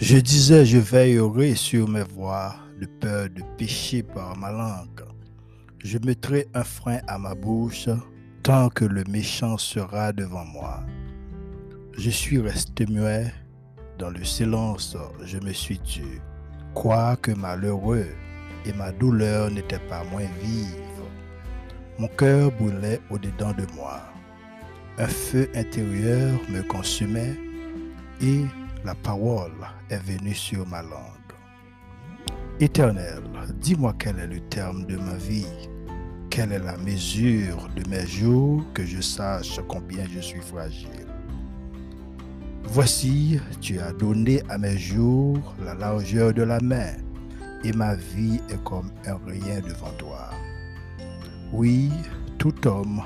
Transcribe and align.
Je 0.00 0.16
disais, 0.16 0.64
je 0.64 0.78
veillerai 0.78 1.54
sur 1.54 1.86
mes 1.86 2.02
voies 2.02 2.54
de 2.80 2.86
peur 2.86 3.28
de 3.28 3.42
pécher 3.58 4.02
par 4.02 4.34
ma 4.34 4.50
langue. 4.50 5.04
Je 5.84 5.98
mettrai 5.98 6.48
un 6.54 6.64
frein 6.64 7.00
à 7.06 7.18
ma 7.18 7.34
bouche 7.34 7.90
tant 8.42 8.70
que 8.70 8.86
le 8.86 9.04
méchant 9.04 9.58
sera 9.58 10.14
devant 10.14 10.46
moi. 10.46 10.80
Je 11.98 12.08
suis 12.08 12.38
resté 12.38 12.86
muet, 12.86 13.30
dans 13.98 14.08
le 14.08 14.24
silence 14.24 14.96
je 15.22 15.36
me 15.36 15.52
suis 15.52 15.78
tué, 15.80 16.22
quoique 16.72 17.32
malheureux 17.32 18.08
et 18.64 18.72
ma 18.72 18.92
douleur 18.92 19.50
n'était 19.50 19.86
pas 19.90 20.02
moins 20.04 20.28
vive. 20.42 21.04
Mon 21.98 22.08
cœur 22.08 22.50
brûlait 22.52 23.02
au-dedans 23.10 23.52
de 23.52 23.66
moi. 23.76 24.00
Un 24.96 25.08
feu 25.08 25.50
intérieur 25.54 26.40
me 26.48 26.62
consumait 26.62 27.36
et 28.22 28.46
la 28.84 28.94
parole 28.94 29.66
est 29.90 29.98
venue 29.98 30.34
sur 30.34 30.66
ma 30.66 30.82
langue. 30.82 31.00
Éternel, 32.58 33.22
dis-moi 33.60 33.94
quel 33.98 34.18
est 34.18 34.26
le 34.26 34.40
terme 34.40 34.84
de 34.86 34.96
ma 34.96 35.14
vie, 35.14 35.68
quelle 36.30 36.52
est 36.52 36.58
la 36.58 36.76
mesure 36.78 37.68
de 37.74 37.88
mes 37.88 38.06
jours, 38.06 38.62
que 38.74 38.84
je 38.84 39.00
sache 39.00 39.60
combien 39.68 40.04
je 40.14 40.20
suis 40.20 40.40
fragile? 40.40 41.06
Voici, 42.64 43.40
tu 43.60 43.80
as 43.80 43.92
donné 43.92 44.42
à 44.48 44.58
mes 44.58 44.78
jours 44.78 45.54
la 45.64 45.74
largeur 45.74 46.32
de 46.32 46.42
la 46.42 46.60
main, 46.60 46.92
et 47.64 47.72
ma 47.72 47.94
vie 47.94 48.40
est 48.48 48.62
comme 48.64 48.90
un 49.06 49.18
rien 49.26 49.60
devant 49.60 49.92
toi. 49.98 50.30
Oui, 51.52 51.90
tout 52.38 52.66
homme 52.66 53.02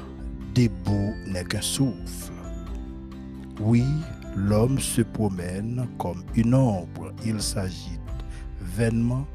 debout 0.54 1.14
n'est 1.26 1.44
qu'un 1.44 1.62
souffle. 1.62 2.32
Oui, 3.60 3.84
L'homme 4.36 4.80
se 4.80 5.02
promène 5.02 5.86
comme 5.98 6.24
une 6.34 6.54
ombre, 6.54 7.12
il 7.24 7.40
s'agite 7.40 8.00
vainement, 8.60 9.26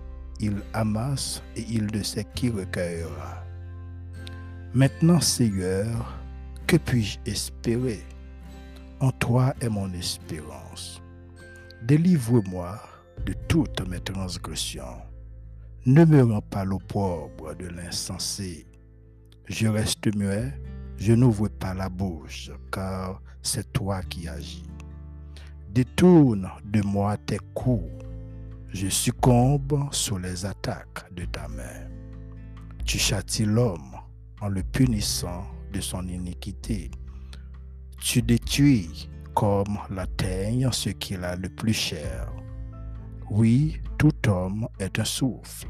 il 0.41 0.61
amasse 0.73 1.41
et 1.55 1.65
il 1.69 1.85
ne 1.85 2.03
sait 2.03 2.27
qui 2.35 2.49
recueillera. 2.49 3.45
Maintenant, 4.73 5.21
Seigneur, 5.21 6.19
que 6.67 6.75
puis-je 6.77 7.17
espérer? 7.25 8.03
En 8.99 9.11
toi 9.11 9.53
est 9.61 9.69
mon 9.69 9.91
espérance. 9.93 11.01
Délivre-moi 11.81 12.77
de 13.25 13.33
toutes 13.47 13.87
mes 13.87 14.01
transgressions. 14.01 15.01
Ne 15.85 16.03
me 16.03 16.23
rends 16.23 16.41
pas 16.41 16.65
l'opprobre 16.65 17.55
de 17.55 17.67
l'insensé. 17.67 18.67
Je 19.47 19.67
reste 19.67 20.13
muet, 20.13 20.53
je 20.97 21.13
n'ouvre 21.13 21.47
pas 21.47 21.73
la 21.73 21.87
bouche, 21.87 22.51
car 22.69 23.21
c'est 23.41 23.71
toi 23.71 24.01
qui 24.03 24.27
agis. 24.27 24.65
Détourne 25.71 26.49
de 26.65 26.81
moi 26.81 27.15
tes 27.15 27.37
coups. 27.53 27.91
Je 28.73 28.87
succombe 28.87 29.87
sous 29.91 30.17
les 30.17 30.43
attaques 30.43 31.05
de 31.13 31.25
ta 31.25 31.47
main. 31.47 31.87
Tu 32.85 32.97
châties 32.97 33.45
l'homme 33.45 33.95
en 34.41 34.47
le 34.47 34.63
punissant 34.63 35.45
de 35.71 35.79
son 35.79 36.07
iniquité. 36.07 36.89
Tu 38.01 38.23
détruis 38.23 39.11
comme 39.35 39.77
la 39.91 40.07
teigne 40.07 40.71
ce 40.71 40.89
qu'il 40.89 41.23
a 41.23 41.35
le 41.35 41.49
plus 41.49 41.73
cher. 41.73 42.31
Oui, 43.29 43.79
tout 43.99 44.27
homme 44.27 44.67
est 44.79 44.97
un 44.97 45.05
souffle. 45.05 45.67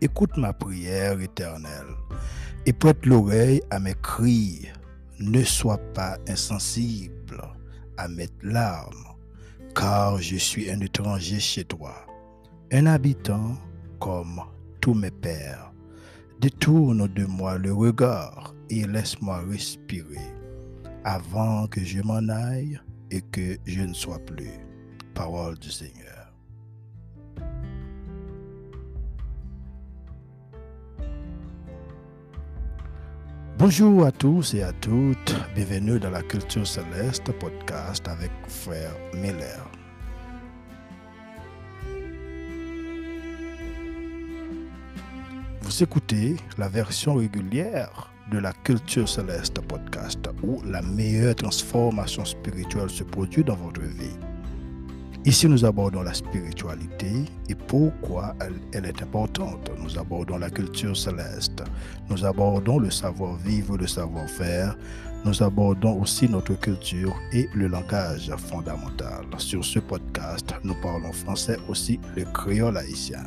Écoute 0.00 0.36
ma 0.36 0.52
prière 0.52 1.20
éternelle 1.20 1.96
et 2.66 2.72
prête 2.72 3.04
l'oreille 3.04 3.62
à 3.70 3.80
mes 3.80 3.96
cris. 4.00 4.68
Ne 5.18 5.42
sois 5.42 5.78
pas 5.92 6.18
insensible 6.28 7.42
à 7.96 8.08
mes 8.08 8.28
larmes, 8.42 9.06
car 9.74 10.18
je 10.18 10.36
suis 10.36 10.70
un 10.70 10.80
étranger 10.80 11.40
chez 11.40 11.64
toi, 11.64 11.94
un 12.72 12.86
habitant 12.86 13.56
comme 14.00 14.40
tous 14.80 14.94
mes 14.94 15.10
pères. 15.10 15.72
Détourne 16.40 17.08
de 17.08 17.24
moi 17.24 17.58
le 17.58 17.72
regard 17.72 18.54
et 18.68 18.86
laisse-moi 18.86 19.42
respirer 19.48 20.34
avant 21.04 21.66
que 21.66 21.82
je 21.82 22.00
m'en 22.00 22.28
aille 22.28 22.80
et 23.10 23.20
que 23.20 23.56
je 23.66 23.82
ne 23.82 23.94
sois 23.94 24.18
plus. 24.18 24.50
Parole 25.14 25.58
du 25.58 25.70
Seigneur. 25.70 26.23
Bonjour 33.66 34.04
à 34.04 34.12
tous 34.12 34.52
et 34.52 34.62
à 34.62 34.72
toutes, 34.74 35.34
bienvenue 35.54 35.98
dans 35.98 36.10
la 36.10 36.20
Culture 36.20 36.66
Céleste 36.66 37.32
podcast 37.32 38.06
avec 38.06 38.30
Frère 38.46 38.94
Miller. 39.14 39.66
Vous 45.62 45.82
écoutez 45.82 46.36
la 46.58 46.68
version 46.68 47.14
régulière 47.14 48.12
de 48.30 48.36
la 48.36 48.52
Culture 48.52 49.08
Céleste 49.08 49.58
podcast 49.62 50.28
où 50.42 50.60
la 50.66 50.82
meilleure 50.82 51.34
transformation 51.34 52.26
spirituelle 52.26 52.90
se 52.90 53.04
produit 53.04 53.44
dans 53.44 53.56
votre 53.56 53.80
vie. 53.80 54.33
Ici, 55.26 55.48
nous 55.48 55.64
abordons 55.64 56.02
la 56.02 56.12
spiritualité 56.12 57.10
et 57.48 57.54
pourquoi 57.54 58.34
elle, 58.74 58.84
est 58.84 59.02
importante. 59.02 59.70
Nous 59.82 59.98
abordons 59.98 60.36
la 60.36 60.50
culture 60.50 60.94
céleste. 60.94 61.62
Nous 62.10 62.26
abordons 62.26 62.78
le 62.78 62.90
savoir-vivre, 62.90 63.78
le 63.78 63.86
savoir-faire. 63.86 64.76
Nous 65.24 65.42
abordons 65.42 66.02
aussi 66.02 66.28
notre 66.28 66.52
culture 66.60 67.16
et 67.32 67.48
le 67.54 67.68
langage 67.68 68.30
fondamental. 68.36 69.24
Sur 69.38 69.64
ce 69.64 69.78
podcast, 69.78 70.54
nous 70.62 70.74
parlons 70.82 71.12
français 71.12 71.56
aussi 71.70 71.98
le 72.14 72.24
créole 72.24 72.76
haïtien. 72.76 73.24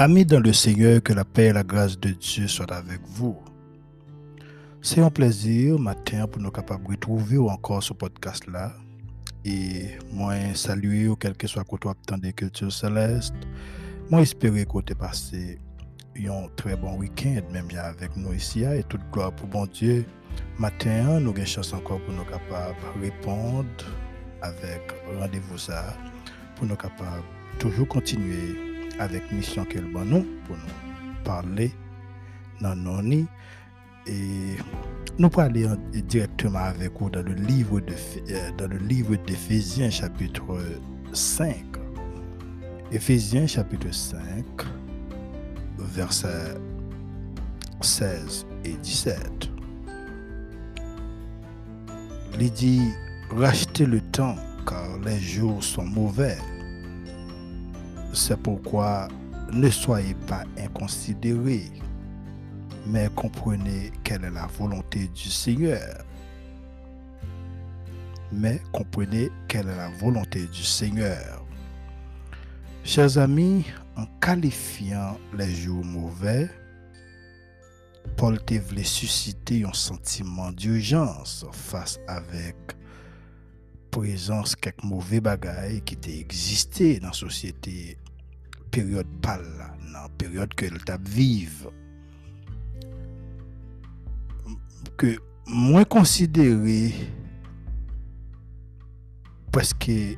Amis 0.00 0.24
dans 0.24 0.38
le 0.38 0.52
Seigneur, 0.52 1.02
que 1.02 1.12
la 1.12 1.24
paix 1.24 1.46
et 1.46 1.52
la 1.52 1.64
grâce 1.64 1.98
de 1.98 2.10
Dieu 2.10 2.46
soient 2.46 2.72
avec 2.72 3.00
vous. 3.04 3.36
C'est 4.80 5.00
un 5.00 5.10
plaisir 5.10 5.76
matin 5.76 6.28
pour 6.28 6.40
nous 6.40 6.52
capables 6.52 6.84
de 6.84 6.90
retrouver 6.90 7.36
encore 7.36 7.82
ce 7.82 7.92
podcast-là. 7.94 8.74
Et 9.44 9.88
moi, 10.12 10.34
saluer, 10.54 11.12
quel 11.18 11.36
que 11.36 11.48
soit 11.48 11.64
côté 11.64 11.88
temps 12.06 12.16
des 12.16 12.32
cultures 12.32 12.70
célestes. 12.70 13.34
Moi, 14.08 14.20
espérer 14.20 14.66
que 14.66 14.80
tu 14.82 14.94
passé 14.94 15.58
un 16.16 16.46
très 16.54 16.76
bon 16.76 16.96
week-end, 16.96 17.40
même 17.52 17.66
avec 17.76 18.16
nous 18.16 18.32
ici. 18.32 18.62
Et 18.62 18.84
toute 18.84 19.02
gloire 19.10 19.32
pour 19.32 19.48
bon 19.48 19.66
Dieu. 19.66 20.06
Matin, 20.60 21.18
nous 21.18 21.30
avons 21.32 21.44
chance 21.44 21.72
encore 21.72 22.00
pour 22.04 22.14
nous 22.14 22.22
capables 22.22 22.76
de 22.94 23.00
répondre 23.02 23.66
avec 24.42 24.94
rendez-vous 25.18 25.58
ça, 25.58 25.92
pour 26.54 26.66
nous 26.68 26.76
capables 26.76 27.24
toujours 27.58 27.88
continuer 27.88 28.67
avec 28.98 29.30
mission 29.32 29.64
qu'elle 29.64 29.90
pour 30.46 30.56
nous 30.56 31.22
parler 31.24 31.72
dans 32.60 32.74
et 34.06 34.56
nous 35.18 35.28
parler 35.28 35.66
directement 35.92 36.60
avec 36.60 36.92
vous 36.98 37.10
dans 37.10 37.22
le 37.22 37.34
livre 37.34 37.80
de 37.80 37.94
euh, 38.30 38.50
chapitre 39.90 40.58
5 41.12 41.56
Éphésiens 42.90 43.46
chapitre 43.46 43.92
5 43.92 44.44
versets 45.78 46.56
16 47.80 48.46
et 48.64 48.72
17 48.72 49.50
il 52.40 52.52
dit 52.52 52.82
rachetez 53.30 53.84
le 53.86 54.00
temps 54.00 54.36
car 54.66 54.98
les 55.04 55.18
jours 55.18 55.62
sont 55.62 55.84
mauvais 55.84 56.36
c'est 58.12 58.40
pourquoi 58.40 59.08
ne 59.52 59.70
soyez 59.70 60.14
pas 60.26 60.44
inconsidérés, 60.58 61.70
mais 62.86 63.08
comprenez 63.14 63.92
quelle 64.04 64.24
est 64.24 64.30
la 64.30 64.46
volonté 64.46 65.08
du 65.08 65.30
Seigneur. 65.30 66.04
Mais 68.30 68.60
comprenez 68.72 69.30
quelle 69.46 69.68
est 69.68 69.76
la 69.76 69.88
volonté 69.90 70.46
du 70.46 70.62
Seigneur. 70.62 71.44
Chers 72.84 73.18
amis, 73.18 73.64
en 73.96 74.06
qualifiant 74.20 75.18
les 75.36 75.50
jours 75.50 75.84
mauvais, 75.84 76.48
Paul 78.16 78.42
te 78.44 78.54
voulait 78.54 78.84
susciter 78.84 79.64
un 79.64 79.72
sentiment 79.72 80.52
d'urgence 80.52 81.46
face 81.52 81.98
avec 82.06 82.56
présence 83.98 84.54
quelques 84.54 84.84
mauvais 84.84 85.20
bagailles 85.20 85.82
qui 85.82 85.94
étaient 85.94 86.20
existé 86.20 87.00
dans 87.00 87.08
la 87.08 87.12
société 87.12 87.98
période 88.70 89.08
pâle, 89.20 89.42
dans 89.92 90.02
la 90.02 90.08
période 90.16 90.54
que 90.54 90.66
le 90.66 90.78
vive. 91.04 91.68
Que 94.96 95.18
moins 95.48 95.82
considéré 95.82 96.94
parce 99.50 99.74
que 99.74 100.14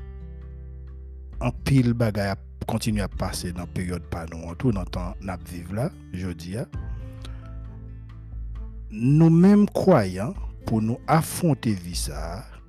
en 1.41 1.51
pile 1.51 1.95
bagaille 1.95 2.35
continuer 2.67 3.01
à 3.01 3.09
passer 3.09 3.53
dans 3.53 3.61
la 3.61 3.67
période 3.67 4.03
pas 4.03 4.27
nous, 4.27 4.55
tout 4.57 4.73
dans 4.73 4.85
temps, 4.85 5.15
nous 5.23 5.33
vivre 5.51 5.75
là, 5.75 5.91
je 6.13 6.29
dis, 6.29 6.57
nous-mêmes 8.91 9.67
croyants, 9.71 10.35
pour 10.67 10.83
nous 10.83 10.99
affronter 11.07 11.73
vie 11.73 11.97
ça, 11.97 12.45
nous 12.45 12.60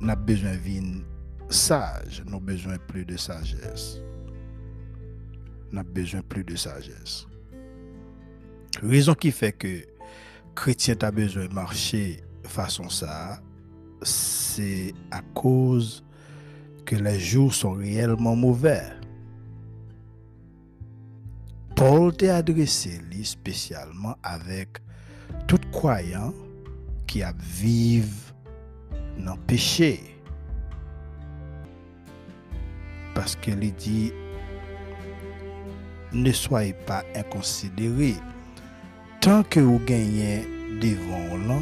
avons 0.00 0.22
besoin 0.22 0.52
vie 0.52 1.02
sage, 1.48 2.22
avons 2.26 2.38
besoin 2.38 2.76
plus 2.78 3.04
de 3.04 3.16
sagesse. 3.16 4.00
Avons 5.72 5.88
besoin 5.90 6.22
plus 6.22 6.44
de 6.44 6.56
sagesse. 6.56 7.26
Raison 8.82 9.14
qui 9.14 9.32
fait 9.32 9.52
que 9.52 9.84
chrétien 10.54 10.96
a 11.02 11.10
besoin 11.10 11.46
de 11.46 11.54
marcher 11.54 12.22
façon 12.44 12.88
ça, 12.88 13.40
c'est 14.02 14.94
à 15.10 15.20
cause 15.34 16.04
que 16.84 16.96
les 16.96 17.18
jours 17.18 17.52
sont 17.52 17.72
réellement 17.72 18.36
mauvais. 18.36 18.82
Paul 21.76 22.16
t'a 22.16 22.36
adressé 22.36 23.00
lui 23.10 23.24
spécialement 23.24 24.16
avec 24.22 24.78
tout 25.46 25.60
croyant 25.70 26.32
qui 27.06 27.22
a 27.22 27.32
vivre 27.38 28.27
le 29.18 29.32
péché. 29.46 30.00
Parce 33.14 33.36
qu'il 33.36 33.74
dit, 33.74 34.12
ne 36.12 36.32
soyez 36.32 36.72
pas 36.72 37.02
inconsidérés. 37.14 38.14
Tant 39.20 39.42
que 39.42 39.60
vous 39.60 39.80
gagnez 39.80 40.46
devant 40.80 41.36
là, 41.48 41.58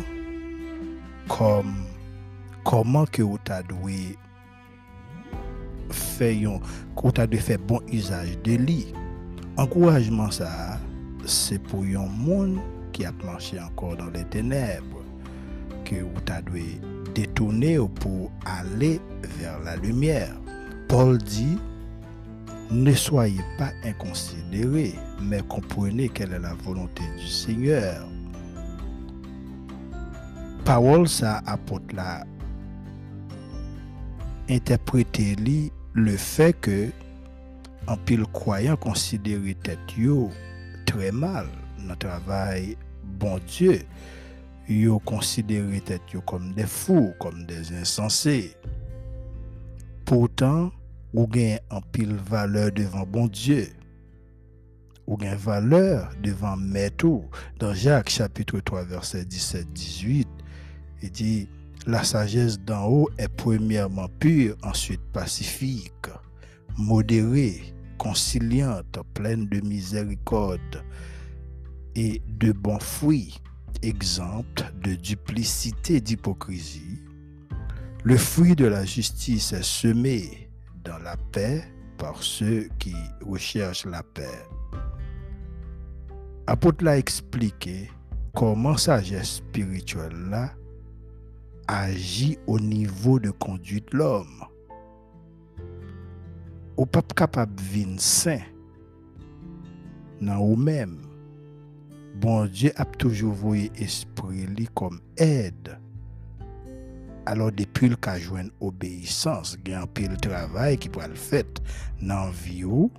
comme 1.29 1.75
comment 2.65 3.07
que 3.07 3.23
vous 3.23 3.39
avez 3.49 4.17
fait, 5.91 6.35
vous 6.45 7.11
fait 7.39 7.59
bon 7.59 7.81
usage 7.91 8.39
de 8.43 8.57
lui. 8.57 8.87
Encouragement 9.57 10.31
ça, 10.31 10.79
c'est 11.25 11.59
pour 11.59 11.83
un 11.83 12.07
monde 12.07 12.59
qui 12.93 13.05
a 13.05 13.13
marché 13.25 13.59
encore 13.59 13.97
dans 13.97 14.11
les 14.11 14.25
ténèbres 14.25 15.03
que 15.85 15.97
vous 15.97 16.33
avez 16.33 16.81
détourner 17.17 17.79
pour 17.95 18.31
aller 18.45 19.01
vers 19.39 19.59
la 19.61 19.77
lumière. 19.77 20.37
Paul 20.87 21.17
dit, 21.17 21.59
ne 22.71 22.93
soyez 22.93 23.41
pas 23.57 23.71
inconsidérés, 23.85 24.95
mais 25.23 25.41
comprenez 25.49 26.11
quelle 26.11 26.35
est 26.35 26.39
la 26.39 26.53
volonté 26.53 27.03
du 27.19 27.27
Seigneur. 27.27 28.07
Parole 30.65 31.09
ça 31.09 31.43
apporte 31.47 31.93
la 31.93 32.25
interpréter 34.51 35.37
le 35.95 36.17
fait 36.17 36.53
que 36.61 36.91
en 37.87 37.97
pile 37.97 38.25
croyant 38.33 38.77
considérer 38.77 39.55
tête 39.55 39.79
très 40.87 41.13
mal 41.13 41.47
dans 41.89 41.97
travail 41.97 42.77
bon 43.05 43.41
Dieu 43.47 43.81
yo 44.69 44.99
considéré 45.01 45.83
comme 46.25 46.53
des 46.55 46.67
fous 46.67 47.13
comme 47.19 47.47
des 47.47 47.73
insensés. 47.73 48.55
Pourtant 50.05 50.73
ou 51.15 51.27
gain 51.27 51.59
en 51.71 51.81
pile 51.81 52.17
valeur 52.17 52.73
devant 52.73 53.07
bon 53.07 53.27
Dieu. 53.27 53.69
Ou 55.07 55.17
valeur 55.39 56.11
devant 56.23 56.57
tout 56.97 57.25
dans 57.61 57.75
Jacques 57.75 58.11
chapitre 58.11 58.59
3 58.59 58.85
verset 58.85 59.25
17 59.25 59.73
18 59.73 60.29
il 61.03 61.11
dit 61.11 61.49
la 61.87 62.03
sagesse 62.03 62.59
d'en 62.59 62.89
haut 62.89 63.09
est 63.17 63.29
premièrement 63.29 64.09
pure, 64.19 64.57
ensuite 64.65 65.01
pacifique, 65.13 66.09
modérée, 66.77 67.63
conciliante, 67.97 68.99
pleine 69.15 69.47
de 69.47 69.61
miséricorde 69.61 70.83
et 71.95 72.21
de 72.27 72.51
bons 72.51 72.81
fruits, 72.81 73.39
exempte 73.83 74.65
de 74.83 74.95
duplicité, 74.95 76.01
d'hypocrisie. 76.01 77.03
Le 78.05 78.17
fruit 78.17 78.55
de 78.55 78.67
la 78.67 78.85
justice 78.85 79.53
est 79.53 79.65
semé 79.65 80.51
dans 80.85 80.99
la 80.99 81.17
paix 81.33 81.65
par 81.99 82.23
ceux 82.23 82.69
qui 82.79 82.95
recherchent 83.25 83.87
la 83.87 84.03
paix. 84.03 84.45
Apôtre 86.47 86.85
l'a 86.85 86.99
expliqué 86.99 87.91
comment 88.35 88.77
sagesse 88.77 89.37
spirituelle 89.37 90.17
là 90.31 90.53
agit 91.67 92.39
au 92.47 92.61
niveau 92.61 93.19
de 93.19 93.31
conduite 93.31 93.93
l'homme. 93.93 94.45
Ou 96.77 96.87
pas 96.87 97.03
capable 97.03 97.55
de 97.57 97.99
saint 97.99 98.43
dans 100.21 100.39
vous-même. 100.39 101.06
bon 102.21 102.47
Dieu 102.47 102.73
a 102.77 102.85
toujours 102.85 103.35
voué 103.35 103.71
esprit 103.77 104.47
lui 104.47 104.69
comme 104.75 105.01
aide. 105.17 105.79
Alors 107.27 107.53
depuis 107.53 107.89
le 107.89 107.97
cas 107.97 108.19
joint 108.19 108.49
obéissance, 108.61 109.59
il 109.65 109.73
y 109.73 109.75
a 109.75 109.83
un 109.83 109.87
pile 109.87 110.17
travail 110.17 110.79
qui 110.79 110.89
peut 110.89 111.01
le 111.07 111.15
faire 111.15 111.45
dans 112.01 112.27
la 112.27 112.31
vie 112.31 112.65
ou, 112.65 112.91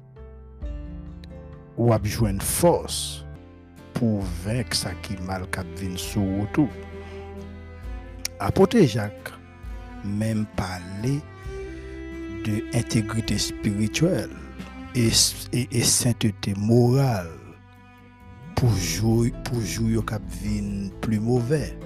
ou 1.77 1.93
a 1.93 1.97
besoin 1.97 2.37
force 2.39 3.25
pour 3.93 4.21
vaincre 4.43 4.75
ça 4.75 4.91
qui 5.01 5.15
mal 5.17 5.49
cap 5.49 5.65
vient 5.77 5.97
sous 5.97 6.45
tout. 6.53 6.69
Apôtre 8.39 8.79
Jacques 8.81 9.31
même 10.05 10.45
parler 10.55 11.19
de 12.45 12.63
intégrité 12.77 13.37
spirituelle 13.37 14.29
et, 14.93 15.09
et, 15.53 15.67
et 15.71 15.83
sainteté 15.83 16.53
morale 16.55 17.36
pour 18.57 18.73
jouer 18.73 19.31
pour 19.43 19.61
jouer 19.61 19.99
cap 20.05 20.21
plus 21.01 21.19
mauvais 21.19 21.77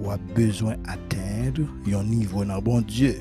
ou 0.00 0.10
a 0.10 0.16
besoin 0.34 0.76
d'atteindre 0.78 1.68
un 1.92 2.04
niveau 2.04 2.44
dans 2.44 2.62
bon 2.62 2.80
Dieu. 2.80 3.18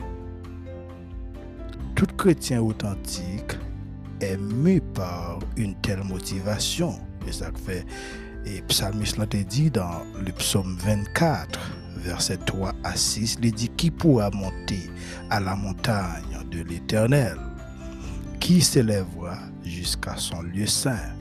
Tout 1.96 2.06
chrétien 2.16 2.62
authentique 2.62 3.58
est 4.22 4.38
mu 4.38 4.80
par 4.94 5.40
une 5.58 5.74
telle 5.82 6.04
motivation. 6.04 6.94
Et 7.28 7.32
ça 7.32 7.52
fait, 7.66 7.86
et 8.46 8.62
Psalmiste 8.62 9.18
l'a 9.18 9.26
dit 9.26 9.72
dans 9.72 10.04
le 10.24 10.32
psaume 10.32 10.78
24, 10.80 11.60
verset 11.98 12.38
3 12.46 12.74
à 12.84 12.96
6, 12.96 13.40
il 13.42 13.52
dit 13.52 13.70
Qui 13.70 13.92
pourra 13.92 14.30
monter 14.30 14.90
à 15.30 15.40
la 15.40 15.56
montagne 15.56 16.38
de 16.52 16.62
l'Éternel? 16.62 17.36
Qui 18.40 18.62
s'élèvera 18.62 19.40
jusqu'à 19.66 20.16
son 20.16 20.44
lieu 20.44 20.68
saint? 20.68 21.19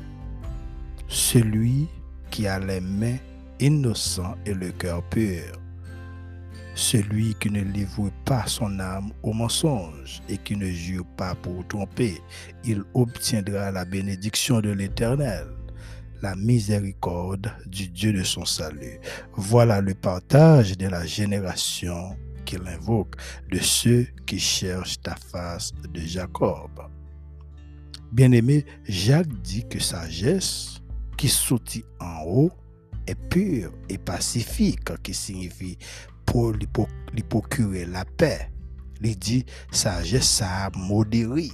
Celui 1.09 1.89
qui 2.31 2.47
a 2.47 2.59
les 2.59 2.81
mains 2.81 3.19
innocentes 3.61 4.39
et 4.47 4.55
le 4.55 4.71
cœur 4.71 5.03
pur. 5.09 5.61
Celui 6.75 7.35
qui 7.35 7.51
ne 7.51 7.63
livre 7.63 8.11
pas 8.25 8.47
son 8.47 8.79
âme 8.79 9.11
au 9.23 9.33
mensonge 9.33 10.23
et 10.29 10.39
qui 10.39 10.55
ne 10.55 10.71
jure 10.71 11.05
pas 11.17 11.35
pour 11.35 11.67
tromper, 11.67 12.21
il 12.65 12.85
obtiendra 12.95 13.73
la 13.73 13.85
bénédiction 13.85 14.61
de 14.61 14.71
l'Éternel 14.71 15.49
la 16.23 16.35
miséricorde 16.35 17.53
du 17.67 17.89
Dieu 17.89 18.13
de 18.13 18.23
son 18.23 18.45
salut. 18.45 19.01
Voilà 19.35 19.81
le 19.81 19.95
partage 19.95 20.77
de 20.77 20.89
la 20.89 21.07
génération 21.07 22.17
qu'il 22.45 22.67
invoque, 22.67 23.15
de 23.51 23.59
ceux 23.59 24.07
qui 24.27 24.39
cherchent 24.39 25.01
ta 25.01 25.15
face 25.15 25.73
de 25.93 26.01
Jacob. 26.01 26.71
Bien-aimé, 28.11 28.65
Jacques 28.85 29.43
dit 29.43 29.67
que 29.69 29.79
sagesse 29.79 30.78
qui 31.19 31.29
sortit 31.29 31.85
en 32.01 32.23
haut 32.25 32.51
est 33.07 33.17
pure 33.29 33.73
et 33.89 33.99
pacifique, 33.99 34.91
qui 35.03 35.13
signifie 35.13 35.77
pour 36.25 36.53
lui 36.53 37.23
procurer 37.29 37.85
la 37.85 38.05
paix. 38.05 38.51
Il 39.03 39.19
dit 39.19 39.45
sagesse, 39.71 40.29
ça 40.29 40.71
modéré 40.75 41.51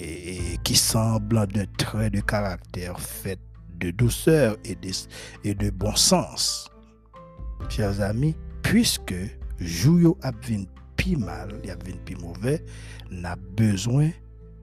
et, 0.00 0.58
qui 0.64 0.76
semble 0.76 1.46
d'un 1.48 1.66
trait 1.78 2.10
de 2.10 2.20
caractère 2.20 2.98
fait 3.00 3.38
de 3.78 3.90
douceur 3.90 4.56
et 4.64 4.74
de, 5.54 5.70
bon 5.70 5.94
sens. 5.96 6.70
Chers 7.68 8.00
amis, 8.00 8.36
puisque 8.62 9.14
jouyo 9.58 10.18
a 10.22 10.32
pi 10.32 11.16
mal, 11.16 11.60
y 11.64 11.70
a 11.70 11.76
pi 11.76 12.14
mauvais, 12.16 12.64
n'a 13.10 13.36
besoin 13.36 14.10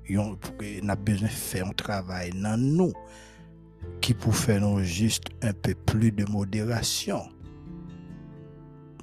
n'a 0.09 0.95
besoin 0.95 1.27
de 1.27 1.33
faire 1.33 1.67
un 1.67 1.73
travail 1.73 2.31
dans 2.31 2.59
nous 2.59 2.93
qui 4.01 4.13
pour 4.13 4.35
faire 4.35 4.79
juste 4.79 5.25
un 5.41 5.53
peu 5.53 5.73
plus 5.73 6.11
de 6.11 6.25
modération 6.25 7.21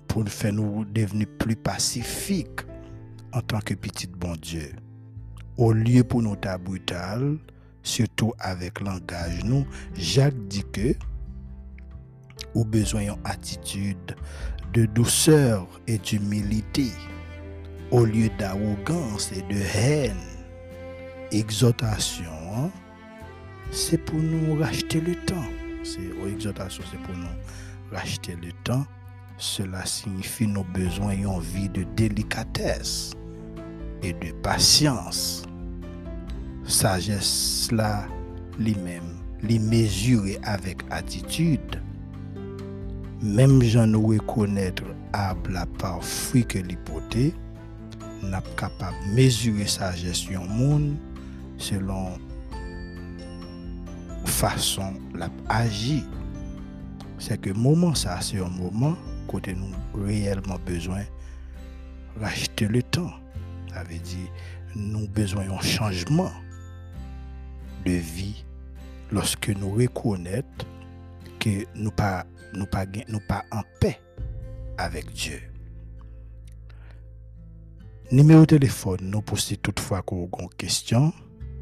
pour 0.08 0.28
faire 0.28 0.52
devenir 0.52 1.26
plus 1.38 1.56
pacifiques 1.56 2.60
en 3.32 3.40
tant 3.40 3.60
que 3.60 3.74
petit 3.74 4.06
bon 4.06 4.34
Dieu 4.36 4.70
au 5.56 5.72
lieu 5.72 6.04
pour 6.04 6.22
nous 6.22 6.36
ta 6.36 6.58
brutal, 6.58 7.38
surtout 7.82 8.32
avec 8.38 8.80
langage 8.80 9.44
nous, 9.44 9.66
Jacques 9.94 10.46
dit 10.48 10.64
que 10.72 10.94
ou 12.54 12.64
besoin 12.64 13.02
d'une 13.02 13.14
attitude 13.24 14.16
de 14.72 14.86
douceur 14.86 15.66
et 15.86 15.98
d'humilité 15.98 16.90
au 17.90 18.04
lieu 18.04 18.28
d'arrogance 18.38 19.32
et 19.32 19.42
de 19.42 19.60
haine. 19.74 20.35
Exhortation, 21.36 22.32
hein, 22.54 22.70
c'est 23.70 23.98
pour 23.98 24.18
nous 24.18 24.58
racheter 24.58 25.02
le 25.02 25.14
temps. 25.26 25.44
C'est 25.84 26.00
exhortation, 26.32 26.82
c'est 26.90 26.98
pour 27.02 27.14
nous 27.14 27.28
racheter 27.92 28.38
le 28.42 28.52
temps. 28.64 28.86
Cela 29.36 29.84
signifie 29.84 30.46
nos 30.46 30.64
besoins 30.64 31.10
et 31.10 31.26
envie 31.26 31.68
de 31.68 31.84
délicatesse 31.94 33.12
et 34.02 34.14
de 34.14 34.32
patience. 34.42 35.42
Sagesse 36.64 37.68
là, 37.70 38.06
lui-même, 38.58 39.18
les 39.42 39.58
mesurer 39.58 40.38
avec 40.42 40.78
attitude. 40.88 41.82
Même 43.20 43.62
j'en 43.62 43.88
nous 43.88 44.06
reconnaître 44.06 44.84
à 45.12 45.34
la 45.50 45.66
part 45.66 46.02
fruit 46.02 46.46
que 46.46 46.60
l'hypothèse, 46.60 47.32
n'a 48.22 48.40
pas 48.40 48.68
capable 48.68 48.96
mesurer 49.14 49.66
sa 49.66 49.94
gestion 49.94 50.42
monde 50.46 50.96
selon 51.58 52.18
façon 54.24 54.94
la 55.14 55.28
agir. 55.48 56.02
C'est 57.18 57.40
que 57.40 57.50
moment 57.50 57.94
ça, 57.94 58.20
c'est 58.20 58.38
un 58.38 58.48
moment 58.48 58.96
côté 59.26 59.54
nous 59.54 59.72
réellement 60.04 60.58
besoin 60.66 61.02
racheter 62.20 62.68
le 62.68 62.82
temps. 62.82 63.12
Ça 63.72 63.82
veut 63.84 63.98
dire 63.98 64.28
nous 64.74 65.08
besoin 65.08 65.46
d'un 65.46 65.60
changement 65.60 66.30
de 67.84 67.92
vie 67.92 68.44
lorsque 69.10 69.48
nous 69.48 69.70
reconnaissons 69.70 70.42
que 71.38 71.64
nous 71.74 71.90
pas 71.90 72.26
nous 72.54 72.66
pas 72.66 72.84
nous 73.08 73.20
pas 73.20 73.44
en 73.52 73.62
paix 73.80 74.00
avec 74.78 75.12
Dieu. 75.12 75.40
Numéro 78.12 78.42
de 78.42 78.46
téléphone, 78.46 78.98
nous 79.02 79.20
posons 79.20 79.56
toutefois 79.60 80.02
qu'on 80.02 80.28
une 80.40 80.48
question, 80.50 81.12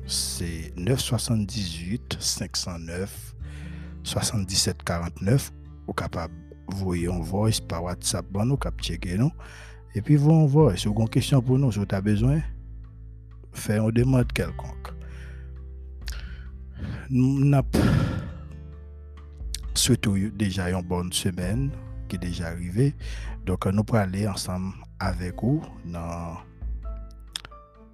c'est 0.07 0.73
978 0.77 2.17
509 2.21 3.35
77 4.03 4.83
49 4.83 5.53
ou 5.87 5.93
capable 5.93 6.35
voyez 6.69 7.09
un 7.09 7.21
voice 7.21 7.61
par 7.67 7.85
WhatsApp 7.85 8.27
bon 8.31 8.47
nous 8.47 8.57
cap 8.57 8.81
checker 8.81 9.19
et 9.95 10.03
puis 10.03 10.17
vous 10.17 10.31
envoyez 10.31 10.79
si 10.79 10.89
vous 10.89 10.95
avez 10.95 11.03
une 11.03 11.09
question 11.09 11.41
pour 11.41 11.59
nous 11.59 11.73
si 11.73 11.79
vous 11.79 11.87
avez 11.91 12.03
besoin 12.03 12.41
faire 13.55 13.85
une 13.85 13.91
demande 13.93 14.33
quelconque. 14.33 14.93
Nous 17.11 17.63
souhaité 19.75 20.31
déjà 20.31 20.71
une 20.71 20.83
bonne 20.83 21.13
semaine 21.13 21.71
qui 22.09 22.17
est 22.17 22.19
déjà 22.19 22.49
arrivée. 22.49 22.95
Donc 23.47 23.67
nous 23.67 23.85
pourrons 23.85 24.01
aller 24.01 24.27
ensemble 24.29 24.75
avec 24.99 25.41
vous 25.43 25.63
dans 25.85 26.37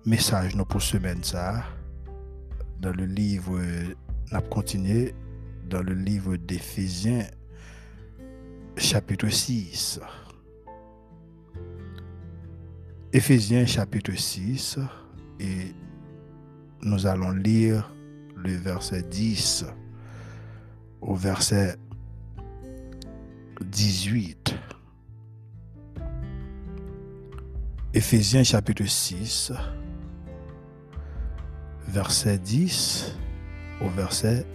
message 0.07 0.55
nous 0.57 0.65
pour 0.65 0.81
semaine 0.81 1.23
ça 1.23 1.63
dans 2.81 2.93
le 2.93 3.05
livre 3.05 3.61
n'a 4.33 4.41
continué 4.41 5.15
dans 5.69 5.83
le 5.83 5.95
livre 5.95 6.37
chapitre 8.77 9.29
6. 9.29 10.01
Éphésiens 13.13 13.67
chapitre 13.67 14.13
6 14.13 14.79
et 15.41 15.75
nous 16.83 17.07
allons 17.07 17.33
lire 17.33 17.93
le 18.37 18.53
verset 18.53 19.03
10 19.03 19.67
au 21.03 21.15
verset 21.15 21.77
18. 23.61 24.55
Éphésiens 27.93 28.45
chapitre 28.45 28.87
6, 28.87 29.53
verset 31.91 32.39
10 32.39 33.17
au 33.83 33.89
verset 33.89 34.47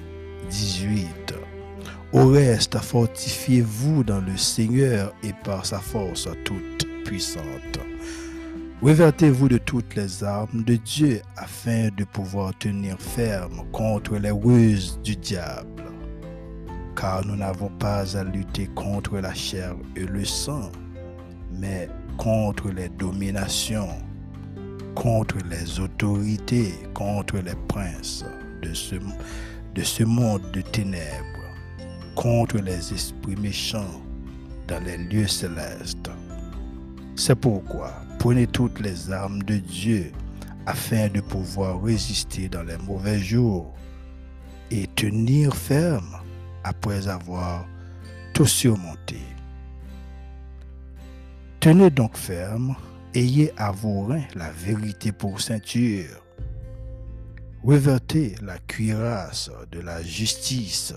18. 0.49 1.35
Au 2.13 2.27
reste, 2.27 2.77
fortifiez-vous 2.77 4.03
dans 4.03 4.21
le 4.21 4.37
Seigneur 4.37 5.13
et 5.21 5.33
par 5.43 5.65
sa 5.65 5.79
force 5.79 6.29
toute 6.45 6.87
puissante. 7.03 7.79
Revêtez-vous 8.81 9.49
de 9.49 9.57
toutes 9.57 9.95
les 9.95 10.23
armes 10.23 10.63
de 10.63 10.75
Dieu 10.75 11.21
afin 11.35 11.89
de 11.97 12.03
pouvoir 12.03 12.57
tenir 12.57 12.97
ferme 12.99 13.63
contre 13.71 14.15
les 14.17 14.31
ruses 14.31 14.99
du 15.03 15.15
diable. 15.15 15.83
Car 16.95 17.25
nous 17.25 17.35
n'avons 17.35 17.69
pas 17.79 18.17
à 18.17 18.23
lutter 18.23 18.69
contre 18.75 19.17
la 19.17 19.33
chair 19.33 19.75
et 19.95 20.05
le 20.05 20.23
sang, 20.23 20.71
mais 21.51 21.89
contre 22.17 22.69
les 22.69 22.89
dominations, 22.89 23.89
contre 24.95 25.37
les 25.49 25.79
autorités, 25.79 26.73
contre 26.93 27.37
les 27.37 27.55
princes 27.67 28.25
de 28.61 28.73
ce, 28.73 28.95
de 29.75 29.83
ce 29.83 30.03
monde 30.03 30.49
de 30.51 30.61
ténèbres 30.61 31.35
contre 32.15 32.57
les 32.57 32.93
esprits 32.93 33.35
méchants 33.35 34.01
dans 34.67 34.81
les 34.83 34.97
lieux 34.97 35.27
célestes. 35.27 36.09
C'est 37.15 37.35
pourquoi 37.35 37.93
prenez 38.17 38.47
toutes 38.47 38.79
les 38.79 39.11
armes 39.11 39.43
de 39.43 39.57
Dieu 39.57 40.11
afin 40.65 41.09
de 41.09 41.21
pouvoir 41.21 41.83
résister 41.83 42.49
dans 42.49 42.63
les 42.63 42.77
mauvais 42.77 43.19
jours 43.19 43.71
et 44.71 44.87
tenir 44.95 45.55
ferme 45.55 46.17
après 46.63 47.07
avoir 47.07 47.65
tout 48.33 48.47
surmonté. 48.47 49.19
Tenez 51.59 51.89
donc 51.89 52.17
ferme, 52.17 52.75
ayez 53.15 53.51
à 53.57 53.71
vos 53.71 54.03
reins 54.03 54.27
la 54.35 54.51
vérité 54.51 55.11
pour 55.11 55.41
ceinture. 55.41 56.23
Revêtez 57.63 58.35
la 58.41 58.59
cuirasse 58.59 59.49
de 59.71 59.79
la 59.79 60.03
justice 60.03 60.93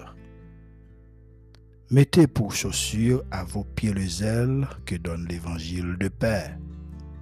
Mettez 1.91 2.27
pour 2.27 2.53
chaussures 2.53 3.25
à 3.31 3.45
vos 3.45 3.65
pieds 3.65 3.95
le 3.95 4.07
zèle 4.07 4.69
que 4.85 4.95
donne 4.97 5.27
l'évangile 5.27 5.97
de 5.99 6.09
paix. 6.09 6.55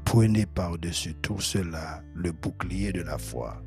Prenez 0.05 0.45
par-dessus 0.45 1.15
tout 1.23 1.39
cela 1.39 2.03
le 2.17 2.33
bouclier 2.33 2.93
de 2.93 3.03
la 3.03 3.17
foi, 3.17 3.63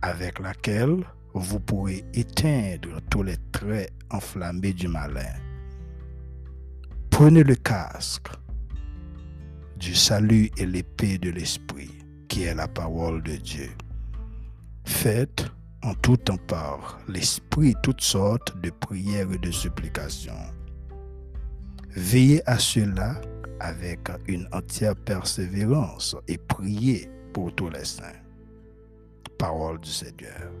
avec 0.00 0.38
laquelle 0.38 1.04
vous 1.34 1.60
pourrez 1.60 2.06
éteindre 2.14 3.02
tous 3.10 3.22
les 3.22 3.36
traits 3.52 3.92
enflammés 4.10 4.72
du 4.72 4.88
malin. 4.88 5.34
Prenez 7.10 7.44
le 7.44 7.54
casque 7.54 8.28
du 9.82 9.96
salut 9.96 10.48
et 10.58 10.64
l'épée 10.64 11.18
de 11.18 11.30
l'esprit, 11.30 11.90
qui 12.28 12.44
est 12.44 12.54
la 12.54 12.68
parole 12.68 13.20
de 13.24 13.34
Dieu. 13.34 13.68
Faites 14.84 15.44
en 15.82 15.92
tout 15.94 16.16
temps 16.16 16.38
par 16.46 17.00
l'Esprit 17.08 17.74
toutes 17.82 18.00
sortes 18.00 18.56
de 18.60 18.70
prières 18.70 19.32
et 19.32 19.38
de 19.38 19.50
supplications. 19.50 20.32
Veillez 21.96 22.48
à 22.48 22.60
cela 22.60 23.20
avec 23.58 24.08
une 24.28 24.46
entière 24.52 24.94
persévérance 24.94 26.14
et 26.28 26.38
priez 26.38 27.10
pour 27.32 27.52
tous 27.52 27.68
les 27.68 27.84
saints. 27.84 28.20
Parole 29.36 29.80
du 29.80 29.90
Seigneur. 29.90 30.52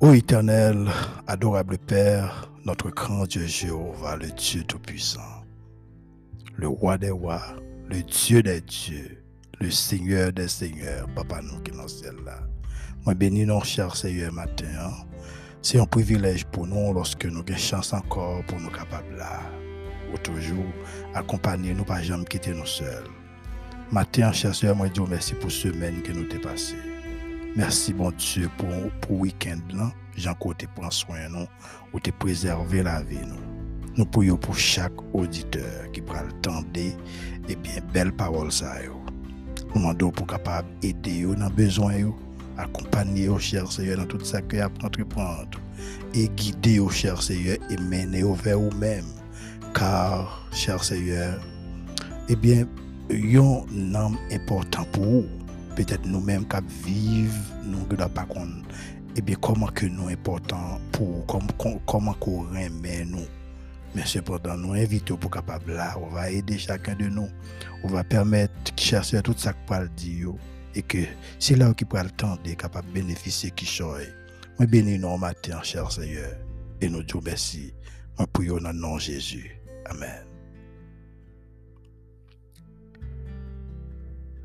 Ô 0.00 0.14
éternel, 0.14 0.88
adorable 1.26 1.76
Père, 1.76 2.50
notre 2.64 2.88
grand 2.88 3.26
Dieu 3.26 3.44
Jéhovah, 3.44 4.16
le 4.16 4.30
Dieu 4.30 4.64
Tout-Puissant, 4.64 5.43
le 6.56 6.68
roi 6.68 6.98
des 6.98 7.10
rois, 7.10 7.42
le 7.88 8.02
Dieu 8.02 8.42
des 8.42 8.60
dieux, 8.60 9.22
le 9.60 9.70
Seigneur 9.70 10.32
des 10.32 10.48
Seigneurs, 10.48 11.06
Papa 11.14 11.40
nous 11.42 11.60
qui 11.60 11.70
est 11.70 11.76
dans 11.76 11.88
ciel 11.88 12.14
là. 12.24 12.38
Moi 13.04 13.14
bénis 13.14 13.46
nos 13.46 13.62
cher 13.62 13.94
Seigneur 13.96 14.32
matin. 14.32 14.90
C'est 15.62 15.78
un 15.78 15.86
privilège 15.86 16.44
pour 16.46 16.66
nous 16.66 16.92
lorsque 16.92 17.24
nous 17.24 17.40
avons 17.40 17.56
chance 17.56 17.92
encore 17.92 18.44
pour 18.44 18.60
nous 18.60 18.70
capables 18.70 19.16
là. 19.16 19.40
Ou 20.12 20.18
toujours 20.18 20.64
accompagner 21.14 21.74
nous, 21.74 21.84
pas 21.84 22.02
jamais 22.02 22.24
quitter 22.24 22.52
nous 22.52 22.66
seuls. 22.66 23.08
Matin, 23.90 24.32
cher 24.32 24.54
Seigneur, 24.54 24.76
moi 24.76 24.88
dis 24.88 25.00
merci 25.08 25.34
pour 25.34 25.50
cette 25.50 25.72
semaine 25.72 26.02
que 26.02 26.12
nous 26.12 26.30
avons 26.30 26.40
passée. 26.40 26.76
Merci, 27.56 27.92
bon 27.92 28.10
Dieu, 28.12 28.50
pour 28.58 28.68
le 28.68 28.90
week-end 29.16 29.60
là. 29.72 29.92
Jean 30.16 30.34
côté 30.34 30.68
prend 30.74 30.90
soin 30.90 31.28
nous, 31.28 31.46
ou 31.92 32.00
te 32.00 32.10
préserver 32.10 32.82
la 32.82 33.02
vie 33.02 33.18
nous. 33.26 33.53
Nous 33.96 34.06
prions 34.06 34.36
pour 34.36 34.56
chaque 34.56 34.92
auditeur 35.12 35.90
qui 35.92 36.00
prend 36.00 36.22
le 36.22 36.32
temps 36.42 36.62
et 36.74 37.54
bien 37.56 37.80
belle 37.92 38.12
parole 38.12 38.50
ça 38.50 38.74
nous 39.74 39.80
demandons 39.80 40.10
pour 40.10 40.26
capable 40.26 40.68
aider 40.82 41.24
dans 41.38 41.50
besoin 41.50 42.12
accompagner 42.56 43.28
au 43.28 43.38
cher 43.38 43.70
Seigneur 43.70 43.98
dans 43.98 44.06
tout 44.06 44.24
ça 44.24 44.40
que 44.42 44.56
a 44.56 44.66
entreprendre 44.82 45.60
et 46.12 46.28
guider 46.28 46.78
au 46.80 46.88
cher 46.88 47.22
Seigneur 47.22 47.56
et 47.70 47.76
mener 47.76 48.22
vers 48.42 48.58
vous-même 48.58 49.04
car 49.74 50.48
cher 50.52 50.82
Seigneur 50.82 51.40
eh 52.28 52.36
bien 52.36 52.66
homme 53.94 54.16
important 54.32 54.84
pour 54.92 55.04
vous. 55.04 55.24
Peut-être 55.76 56.06
nous-mêmes 56.06 56.46
qui 56.46 56.90
vivons 56.90 57.32
nous 57.64 57.86
ne 57.90 58.08
pas 58.08 58.26
eh 59.16 59.20
bien 59.20 59.36
comment 59.40 59.66
que 59.66 59.86
nous 59.86 60.08
important 60.08 60.80
pour 60.92 61.26
comment 61.26 61.80
comment 61.86 62.14
qu'on 62.14 62.42
remet 62.42 63.04
nous? 63.04 63.43
Mais 63.94 64.04
cependant, 64.04 64.56
nous 64.56 64.72
invitons 64.72 65.16
pour 65.16 65.30
capable 65.30 65.72
là, 65.74 65.96
on 66.00 66.08
va 66.08 66.30
aider 66.30 66.58
chacun 66.58 66.94
de 66.96 67.06
nous. 67.06 67.28
On 67.84 67.88
va 67.88 68.02
permettre 68.02 68.52
chercher 68.76 69.22
tout 69.22 69.34
ça 69.36 69.52
que 69.52 69.66
parle 69.66 69.88
dire 69.90 70.34
et 70.74 70.82
que 70.82 70.98
c'est 71.38 71.54
là 71.54 71.72
qui 71.74 71.84
prend 71.84 72.02
le 72.02 72.10
temps 72.10 72.36
de 72.44 72.54
capable 72.54 72.90
bénéficier 72.90 73.50
qui 73.52 73.66
choisit. 73.66 74.12
Moi 74.58 74.66
bénis 74.66 74.98
nous 74.98 75.16
matin, 75.16 75.62
cher 75.62 75.90
Seigneur, 75.90 76.32
et 76.80 76.88
nous 76.88 77.02
disons 77.02 77.20
merci. 77.24 77.72
Moi 78.18 78.26
prions 78.32 78.58
dans 78.58 78.72
le 78.72 78.78
nom 78.78 78.96
de 78.96 79.00
Jésus. 79.00 79.56
Amen. 79.86 80.24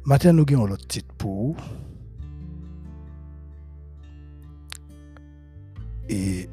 Matin, 0.06 0.34
nous 0.34 0.46
avons 0.50 0.66
l'autre 0.66 0.88
titre 0.88 1.14
pour 1.18 1.56
Et 6.10 6.50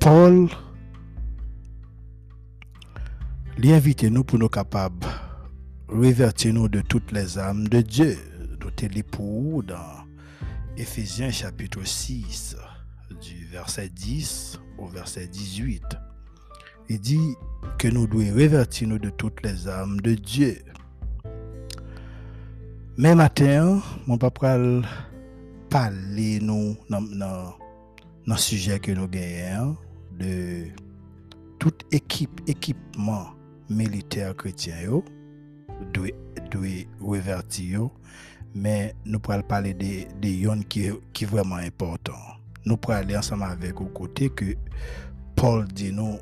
Paul 0.00 0.48
lui 3.58 3.72
invite 3.72 4.04
nous 4.04 4.24
pour 4.24 4.38
nous 4.38 4.48
capables 4.48 5.06
revertir 5.88 6.54
nous 6.54 6.68
de 6.68 6.80
toutes 6.80 7.12
les 7.12 7.38
âmes 7.38 7.68
de 7.68 7.82
Dieu. 7.82 8.16
Nous 8.62 9.02
pour 9.02 9.62
dans 9.62 10.06
Éphésiens 10.78 11.30
chapitre 11.30 11.84
6 11.84 12.56
du 13.20 13.44
verset 13.44 13.90
10 13.90 14.58
au 14.78 14.86
verset 14.86 15.26
18. 15.26 15.82
Il 16.88 16.98
dit 16.98 17.36
que 17.76 17.88
nous 17.88 18.06
devons 18.06 18.34
revertir 18.34 18.88
nous 18.88 18.98
de 18.98 19.10
toutes 19.10 19.42
les 19.42 19.68
âmes 19.68 20.00
de 20.00 20.14
Dieu. 20.14 20.62
Mais 22.96 23.14
matin, 23.14 23.82
mon 24.06 24.16
papa 24.16 24.58
parler 25.68 26.40
nous 26.40 26.74
dans 26.88 27.54
le 28.26 28.36
sujet 28.36 28.78
que 28.78 28.92
nous 28.92 29.06
gagnons 29.06 29.76
toute 31.58 31.84
équipe, 31.92 32.40
équipement 32.46 33.28
militaire 33.68 34.34
chrétien 34.36 34.74
doit 35.92 36.08
revertir 37.00 37.90
mais 38.54 38.94
nous 39.04 39.20
pourrons 39.20 39.42
parler 39.42 39.74
de, 39.74 40.06
de 40.20 40.28
yon 40.28 40.62
qui 40.68 40.90
qui 41.12 41.24
vraiment 41.24 41.56
important. 41.56 42.18
Nous 42.64 42.76
pourrons 42.76 42.96
aller 42.96 43.16
ensemble 43.16 43.44
avec 43.44 43.80
au 43.80 43.86
côté 43.86 44.28
que 44.30 44.56
Paul 45.36 45.66
dit 45.68 45.92
nous, 45.92 46.18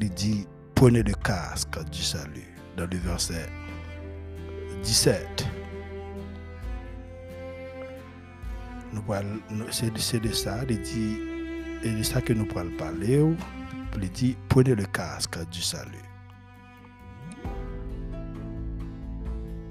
il 0.00 0.10
dit 0.10 0.46
prenez 0.74 1.02
le 1.02 1.14
casque 1.14 1.82
du 1.90 2.02
salut 2.02 2.54
dans 2.76 2.86
le 2.86 2.96
verset 2.98 3.46
17. 4.82 5.46
c'est 9.70 10.20
de 10.20 10.32
ça, 10.32 10.58
il 10.68 10.80
dit, 10.80 11.18
et 11.82 12.02
ça 12.02 12.20
que 12.20 12.32
nous 12.32 12.44
pourrons 12.44 12.70
parler, 12.78 13.22
il 14.00 14.36
prenez 14.48 14.74
le 14.74 14.84
casque 14.84 15.38
du 15.50 15.60
salut. 15.60 15.90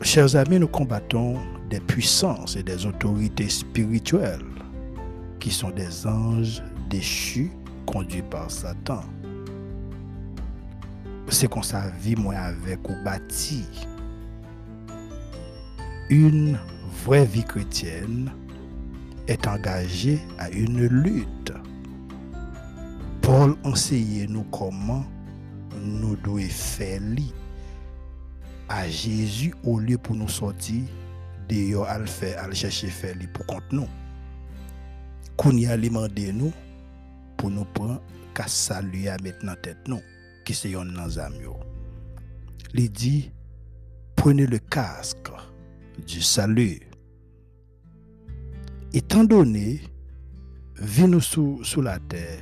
Chers 0.02 0.36
amis, 0.36 0.60
nous 0.60 0.68
combattons 0.68 1.38
des 1.70 1.80
puissances 1.80 2.56
et 2.56 2.64
des 2.64 2.86
autorités 2.86 3.50
spirituelles 3.50 4.46
qui 5.40 5.52
sont 5.52 5.72
des 5.72 6.08
anges 6.08 6.62
déchus 6.90 7.52
conduits 7.86 8.24
par 8.24 8.50
Satan. 8.50 9.02
C'est 11.28 11.48
qu'on 11.48 11.62
ça 11.62 11.84
vit 12.02 12.16
moi 12.16 12.36
avec 12.36 12.90
ou 12.90 12.94
bâti 13.04 13.66
une 16.10 16.58
vraie 17.06 17.26
vie 17.26 17.44
chrétienne 17.44 18.32
est 19.28 19.48
engagé 19.48 20.20
à 20.40 20.50
une 20.50 20.88
lutte. 20.88 21.54
Paul 23.30 23.56
enseigne 23.64 24.26
nous 24.28 24.44
comment 24.46 25.06
nous 25.80 26.16
devons 26.16 26.40
faire 26.50 27.00
à 28.68 28.90
Jésus 28.90 29.54
au 29.64 29.78
lieu 29.78 30.00
pour 30.00 30.16
nous 30.16 30.28
sortir 30.28 30.82
de 31.48 31.78
à 31.78 32.04
faire, 32.08 32.44
à 32.44 32.52
chercher 32.52 32.88
faire 32.88 33.14
pour 33.32 33.46
contre 33.46 33.68
nous. 33.72 33.88
Qu'on 35.38 35.52
y 35.52 35.68
a 35.68 35.78
demandé 35.78 36.34
nous 36.34 36.52
pour 37.38 37.52
nous 37.52 37.66
prendre 37.66 38.02
qu'à 38.34 38.48
saluer 38.48 39.10
à 39.10 39.18
mettre 39.22 39.46
dans 39.46 39.54
tête 39.62 39.88
nous, 39.88 40.02
qui 40.44 40.56
c'est 40.56 40.74
un 40.74 40.86
dans 40.86 41.08
Il 42.74 42.92
dit, 42.92 43.32
prenez 44.16 44.48
le 44.48 44.58
casque 44.58 45.30
du 46.08 46.24
salut 46.24 46.80
étant 48.92 49.24
donné, 49.24 49.82
vie 50.82 51.08
nous 51.08 51.22
sous, 51.22 51.64
sous 51.64 51.84
la 51.84 52.00
terre, 52.00 52.40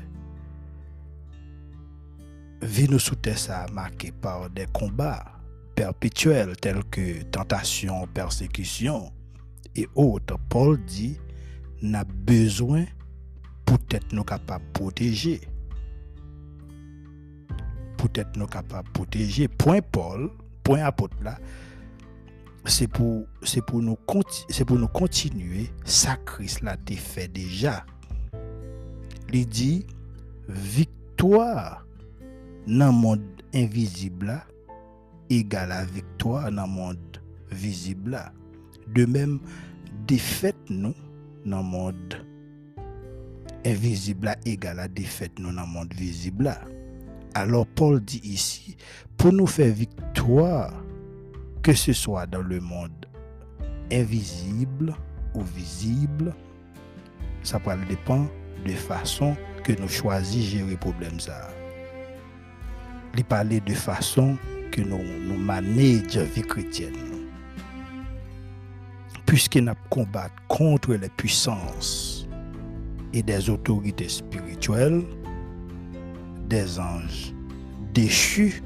terre, 3.21 3.37
ça 3.37 3.65
marqué 3.71 4.11
par 4.11 4.49
des 4.49 4.65
combats 4.73 5.23
perpétuels 5.75 6.55
tels 6.57 6.83
que 6.85 7.23
tentation, 7.23 8.07
persécution 8.07 9.11
et 9.75 9.87
autres. 9.95 10.37
Paul 10.49 10.83
dit, 10.85 11.19
n'a 11.81 12.03
besoin 12.03 12.85
pour 13.65 13.77
être 13.91 14.11
nous 14.13 14.23
capables 14.23 14.65
de 14.65 14.71
protéger. 14.71 15.41
Pour 17.97 18.09
être 18.15 18.37
nous 18.37 18.47
capables 18.47 18.87
de 18.87 18.93
protéger. 18.93 19.47
Point 19.47 19.81
Paul, 19.81 20.31
point 20.63 20.83
apôtre 20.83 21.17
là, 21.21 21.37
c'est 22.65 22.87
pour, 22.87 23.27
c'est 23.43 23.65
pour, 23.65 23.81
nous, 23.81 23.97
c'est 24.49 24.65
pour 24.65 24.77
nous 24.77 24.87
continuer 24.87 25.69
ça 25.85 26.17
Christ 26.25 26.61
l'a 26.61 26.77
fait 26.97 27.27
déjà. 27.27 27.85
Il 29.31 29.47
dit 29.47 29.85
victoire 30.49 31.86
dans 32.67 32.87
le 32.87 32.91
monde 32.91 33.21
invisible 33.53 34.41
égale 35.29 35.71
à 35.71 35.85
victoire 35.85 36.51
dans 36.51 36.65
le 36.65 36.71
monde 36.71 37.21
visible. 37.49 38.19
De 38.93 39.05
même, 39.05 39.39
défaite 40.05 40.57
nous 40.69 40.93
dans 41.45 41.57
le 41.57 41.63
monde 41.63 42.25
invisible 43.65 44.35
égale 44.45 44.79
à 44.81 44.87
défaite 44.87 45.39
nous 45.39 45.53
dans 45.53 45.61
le 45.61 45.67
monde 45.67 45.93
visible. 45.93 46.53
Alors 47.33 47.67
Paul 47.67 48.01
dit 48.01 48.21
ici, 48.23 48.75
pour 49.15 49.31
nous 49.31 49.47
faire 49.47 49.73
victoire, 49.73 50.73
que 51.61 51.73
ce 51.73 51.93
soit 51.93 52.25
dans 52.27 52.41
le 52.41 52.59
monde 52.59 53.05
invisible 53.91 54.93
ou 55.33 55.41
visible, 55.41 56.33
ça 57.43 57.59
peut 57.59 57.71
dépendre 57.87 58.29
de 58.65 58.71
façon 58.71 59.35
que 59.63 59.73
nous 59.73 59.87
choisissons 59.87 60.49
gérer 60.49 60.71
le 60.71 60.77
problème. 60.77 61.17
Parler 63.23 63.59
de 63.59 63.73
façon 63.73 64.37
que 64.71 64.81
nous, 64.81 65.01
nous 65.27 65.37
manageons 65.37 66.19
la 66.19 66.23
vie 66.23 66.43
chrétienne. 66.43 66.93
Puisque 69.25 69.57
nous 69.57 69.73
combattons 69.89 70.33
contre 70.47 70.93
les 70.93 71.09
puissances 71.09 72.27
et 73.13 73.21
des 73.23 73.49
autorités 73.49 74.07
spirituelles, 74.07 75.03
des 76.47 76.79
anges 76.79 77.33
déchus 77.93 78.63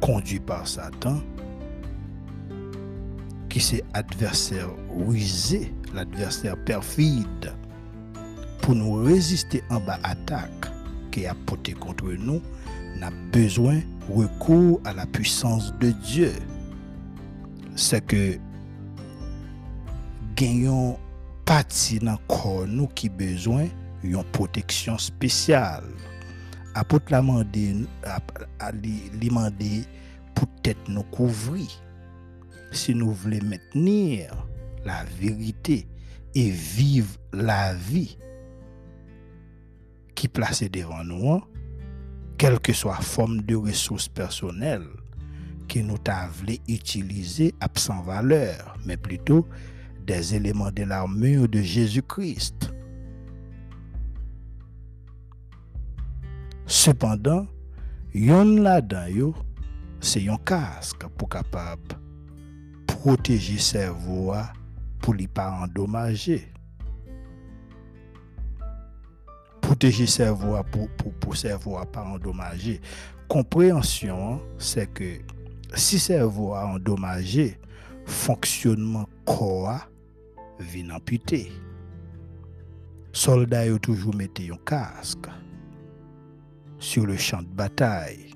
conduit 0.00 0.40
par 0.40 0.66
Satan, 0.66 1.20
qui 3.48 3.60
c'est 3.60 3.84
adversaire 3.92 4.70
rusé, 5.06 5.74
l'adversaire 5.92 6.56
perfide, 6.64 7.52
pour 8.62 8.74
nous 8.74 9.02
résister 9.02 9.62
en 9.70 9.80
bas 9.80 9.98
attaque 10.02 10.73
qui 11.14 11.26
a 11.26 11.34
porté 11.46 11.74
contre 11.74 12.06
nous, 12.06 12.42
n'a 12.98 13.10
besoin 13.32 13.80
recours 14.10 14.80
à 14.84 14.92
la 14.92 15.06
puissance 15.06 15.72
de 15.78 15.92
Dieu. 15.92 16.32
C'est 17.76 18.04
que 18.04 18.36
gagnons 20.34 20.98
partie 21.44 22.00
dans 22.00 22.18
corps 22.26 22.66
nous 22.66 22.88
qui 22.88 23.08
besoin 23.08 23.66
une 24.02 24.24
protection 24.32 24.98
spéciale 24.98 25.84
apôtre 26.74 27.12
l'a 27.12 27.22
demandé 29.20 29.84
pour 30.34 30.48
peut-être 30.48 30.88
nous 30.88 31.04
couvrir 31.04 31.68
si 32.72 32.92
nous 32.92 33.12
voulons 33.12 33.38
maintenir 33.44 34.48
la 34.84 35.04
vérité 35.20 35.86
et 36.34 36.50
vivre 36.50 37.16
la 37.32 37.74
vie 37.74 38.18
qui 40.24 40.28
placée 40.28 40.70
devant 40.70 41.04
nous, 41.04 41.42
quelle 42.38 42.58
que 42.58 42.72
soit 42.72 42.96
forme 43.02 43.42
de 43.42 43.56
ressources 43.56 44.08
personnelles 44.08 44.88
que 45.68 45.80
nous 45.80 45.98
voulu 46.32 46.56
utiliser 46.66 47.54
absent 47.60 48.00
valeur, 48.00 48.74
mais 48.86 48.96
plutôt 48.96 49.46
des 50.06 50.34
éléments 50.34 50.70
de 50.70 50.84
l'armure 50.84 51.46
de 51.46 51.60
Jésus-Christ 51.60 52.72
Cependant, 56.64 57.46
yon 58.14 58.62
là-dedans 58.62 59.34
c'est 60.00 60.26
un 60.26 60.38
casque 60.38 61.06
pour 61.18 61.28
capable 61.28 61.98
protéger 62.86 63.58
cerveau 63.58 64.32
pour 65.00 65.14
ne 65.14 65.26
pas 65.26 65.50
endommager. 65.50 66.53
Pour, 70.70 70.88
pour, 71.14 71.36
pas 71.86 72.04
endommager. 72.04 72.80
Compréhension, 73.28 74.40
c'est 74.58 74.92
que 74.92 75.18
si 75.74 75.98
cerveau 75.98 76.54
a 76.54 76.66
endommagé, 76.66 77.58
fonctionnement 78.04 79.08
corps 79.24 79.88
vient 80.60 80.90
amputé. 80.90 81.50
Soldats 83.12 83.72
ont 83.72 83.78
toujours 83.78 84.14
mis 84.14 84.28
un 84.50 84.56
casque 84.64 85.28
sur 86.78 87.06
le 87.06 87.16
champ 87.16 87.42
de 87.42 87.48
bataille 87.48 88.30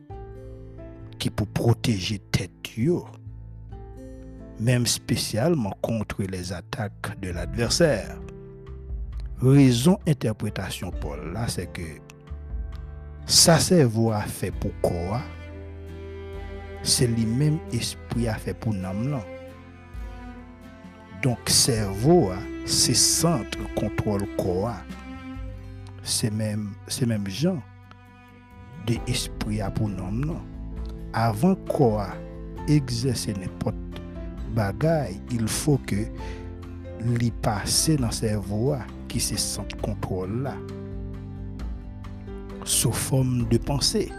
qui 1.18 1.30
pour 1.30 1.48
protéger 1.48 2.18
tête 2.30 2.50
même 4.60 4.86
spécialement 4.86 5.76
contre 5.82 6.22
les 6.22 6.52
attaques 6.52 7.18
de 7.20 7.30
l'adversaire. 7.30 8.18
Raison 9.40 9.98
interprétation 10.06 10.90
Paul 10.90 11.32
là, 11.32 11.46
c'est 11.46 11.72
que 11.72 11.82
ça 13.26 13.58
cerveau 13.58 14.10
a 14.10 14.22
fait 14.22 14.50
pour 14.50 14.72
quoi 14.82 15.20
c'est 16.82 17.06
le 17.06 17.26
même 17.26 17.58
esprit 17.72 18.28
a 18.28 18.34
fait 18.34 18.54
pour 18.54 18.72
nous. 18.72 19.18
Donc 21.22 21.38
cerveau 21.46 22.30
c'est 22.64 22.94
centre 22.94 23.58
contrôle 23.74 24.26
corps. 24.36 24.72
C'est 26.02 26.32
même 26.32 26.70
c'est 26.86 27.06
même 27.06 27.28
gens 27.28 27.60
de 28.86 28.94
esprit 29.06 29.60
pour 29.74 29.88
nous. 29.88 30.40
Avant 31.12 31.54
quoi 31.54 32.08
exercer 32.68 33.34
n'importe 33.34 33.76
bagaille, 34.54 35.20
il 35.30 35.48
faut 35.48 35.78
que 35.86 36.06
li 37.04 37.30
passe 37.30 37.90
dans 37.90 38.10
cerveau 38.10 38.74
qui 39.18 39.24
se 39.24 39.36
sent 39.36 39.66
contrôle 39.82 40.48
sous 42.64 42.92
forme 42.92 43.48
de 43.48 43.58
pensée 43.58 44.12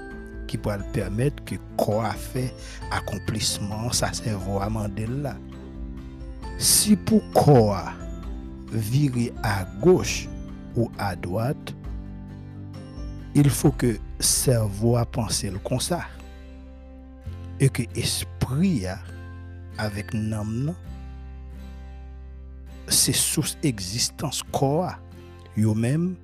qui 0.46 0.58
pourra 0.58 0.80
permettre 0.92 1.42
que 1.46 1.56
quoi 1.78 2.12
fait 2.12 2.54
accomplissement 2.92 3.94
ça 3.94 4.12
cerveau 4.12 4.60
à 4.60 4.68
là. 5.08 5.38
Si 6.58 6.98
pour 6.98 7.22
quoi 7.32 7.94
virer 8.74 9.32
à 9.42 9.66
gauche 9.80 10.28
ou 10.76 10.92
à 10.98 11.16
droite 11.16 11.74
il 13.36 13.50
faut 13.50 13.72
que 13.72 13.98
cerveau 14.20 14.98
a 14.98 15.06
pensé 15.06 15.50
le 15.50 15.60
comme 15.60 15.80
ça 15.80 16.02
et 17.62 17.70
que 17.70 17.84
esprit 17.96 18.84
avec 19.78 20.14
nam 20.14 20.74
c'est 22.90 23.14
source 23.14 23.58
existence 23.64 24.44
yo 25.56 25.76
même 25.76 26.16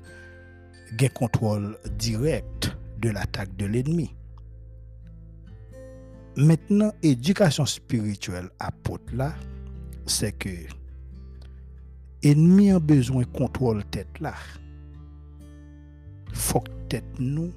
gain 0.98 1.10
contrôle 1.10 1.78
direct 1.98 2.76
de 3.00 3.10
l'attaque 3.10 3.56
de 3.58 3.66
l'ennemi. 3.66 4.16
Maintenant, 6.38 6.92
éducation 7.02 7.66
spirituelle 7.66 8.50
apôtre 8.60 9.14
là, 9.14 9.34
c'est 10.06 10.32
que 10.34 10.50
ennemi 12.24 12.72
a 12.72 12.80
besoin 12.80 13.22
de 13.24 13.28
contrôle 13.28 13.84
tête 13.86 14.20
là. 14.20 14.34
Faut 16.34 16.60
que 16.62 16.72
tête 16.90 17.20
nous 17.20 17.54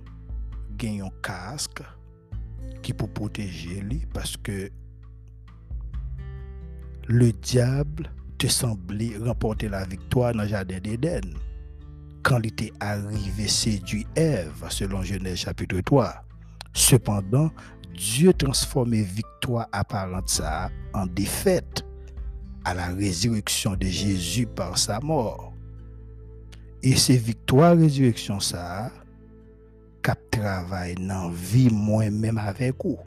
gagne 0.76 1.02
un 1.02 1.10
casque 1.22 1.82
qui 2.82 2.92
peut 2.92 3.08
protéger 3.08 3.80
lui 3.80 4.06
parce 4.12 4.36
que 4.36 4.70
le 7.08 7.32
diable 7.32 8.10
te 8.38 8.46
semblait 8.46 9.16
remporter 9.18 9.68
la 9.68 9.85
victoire 9.85 10.33
dans 10.33 10.42
le 10.42 10.48
jardin 10.48 10.79
d'Éden 10.79 11.20
quand 12.22 12.38
il 12.38 12.46
était 12.48 12.72
arrivé 12.81 13.48
séduit 13.48 14.07
Ève, 14.14 14.64
selon 14.70 15.03
Genèse 15.03 15.38
chapitre 15.38 15.81
3. 15.81 16.24
Cependant, 16.72 17.51
Dieu 17.94 18.33
transformait 18.33 19.03
victoire 19.03 19.66
apparente 19.72 20.40
en 20.94 21.07
défaite 21.07 21.85
à 22.64 22.74
la 22.74 22.88
résurrection 22.88 23.74
de 23.74 23.87
Jésus 23.87 24.46
par 24.46 24.79
sa 24.79 25.01
mort. 25.01 25.53
Et 26.83 26.94
ces 26.94 27.16
victoires 27.16 27.77
résurrection 27.77 28.38
ça 28.38 28.92
cap 30.03 30.18
travail 30.31 30.94
dans 30.94 31.29
vie 31.31 31.70
moi-même 31.70 32.38
avec 32.38 32.77
vous 32.85 32.98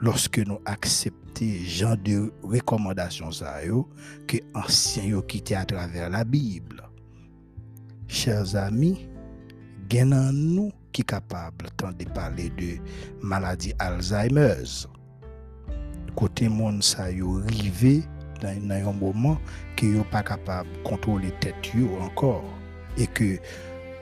lorsque 0.00 0.38
nous 0.38 0.58
acceptons 0.64 1.21
gens 1.64 1.96
de 1.96 2.32
recommandation 2.42 3.30
ça 3.30 3.64
yo 3.64 3.88
que 4.26 4.38
anciens 4.54 5.04
yo 5.04 5.22
quitté 5.22 5.56
à 5.56 5.64
travers 5.64 6.10
la 6.10 6.24
Bible. 6.24 6.82
Chers 8.08 8.56
amis, 8.56 9.08
gagnant 9.88 10.32
nous 10.32 10.72
qui 10.92 11.02
capable 11.02 11.66
de 11.98 12.04
parler 12.04 12.50
de 12.50 12.78
maladie 13.22 13.72
Alzheimer. 13.78 14.62
Côté 16.14 16.48
monde 16.48 16.82
ça 16.82 17.10
yo 17.10 17.40
rivé 17.46 18.02
dans 18.40 18.48
un 18.70 18.92
moment 18.92 19.38
que 19.76 19.86
yo 19.86 20.04
pas 20.10 20.22
capable 20.22 20.68
contrôler 20.84 21.32
tête 21.40 21.72
yo 21.74 21.88
encore 22.00 22.44
et 22.98 23.06
que 23.06 23.38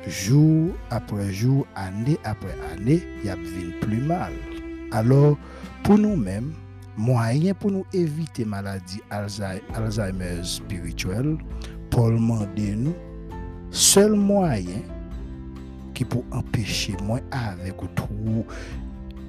jour 0.08 0.72
après 0.90 1.32
jour, 1.32 1.66
année 1.74 2.18
après 2.24 2.54
année, 2.72 3.02
il 3.20 3.26
y 3.26 3.30
a 3.30 3.36
plus 3.80 4.00
mal. 4.00 4.32
Alors, 4.92 5.38
pour 5.84 5.98
nous-mêmes, 5.98 6.52
moyen 7.00 7.54
pour 7.54 7.70
nous 7.70 7.86
éviter 7.94 8.44
maladie 8.44 9.00
Alzheimer 9.10 10.44
spirituelle, 10.44 11.38
Paul 11.90 12.14
demande 12.14 12.48
nous, 12.56 12.94
seul 13.70 14.12
moyen 14.12 14.82
qui 15.94 16.04
peut 16.04 16.22
empêcher 16.30 16.94
moi 17.02 17.20
avec 17.30 17.82
ou 17.82 18.44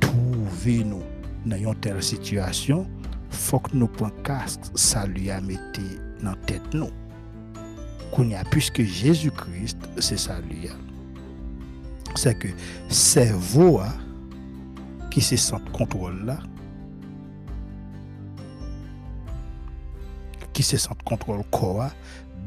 trouver 0.01 0.83
nous 0.83 1.03
dans 1.45 1.55
une 1.55 1.75
telle 1.75 2.03
situation, 2.03 2.85
faut 3.29 3.59
que 3.59 3.75
nous 3.75 3.87
prenions 3.87 4.13
casque, 4.23 4.61
salut 4.75 5.29
à 5.29 5.39
mettre 5.39 5.79
dans 6.21 6.35
tête 6.45 6.73
nous. 6.73 6.89
A 8.35 8.43
puisque 8.51 8.83
Jésus-Christ, 8.83 9.77
c'est 9.97 10.19
salut. 10.19 10.67
C'est 12.15 12.37
que 12.37 12.49
cerveau 12.89 13.79
qui 15.09 15.21
se 15.21 15.37
sent 15.37 15.55
contrôle 15.71 16.25
là, 16.25 16.37
qui 20.61 20.67
se 20.67 20.77
sent 20.77 20.93
contrôle 21.03 21.43
corps, 21.49 21.89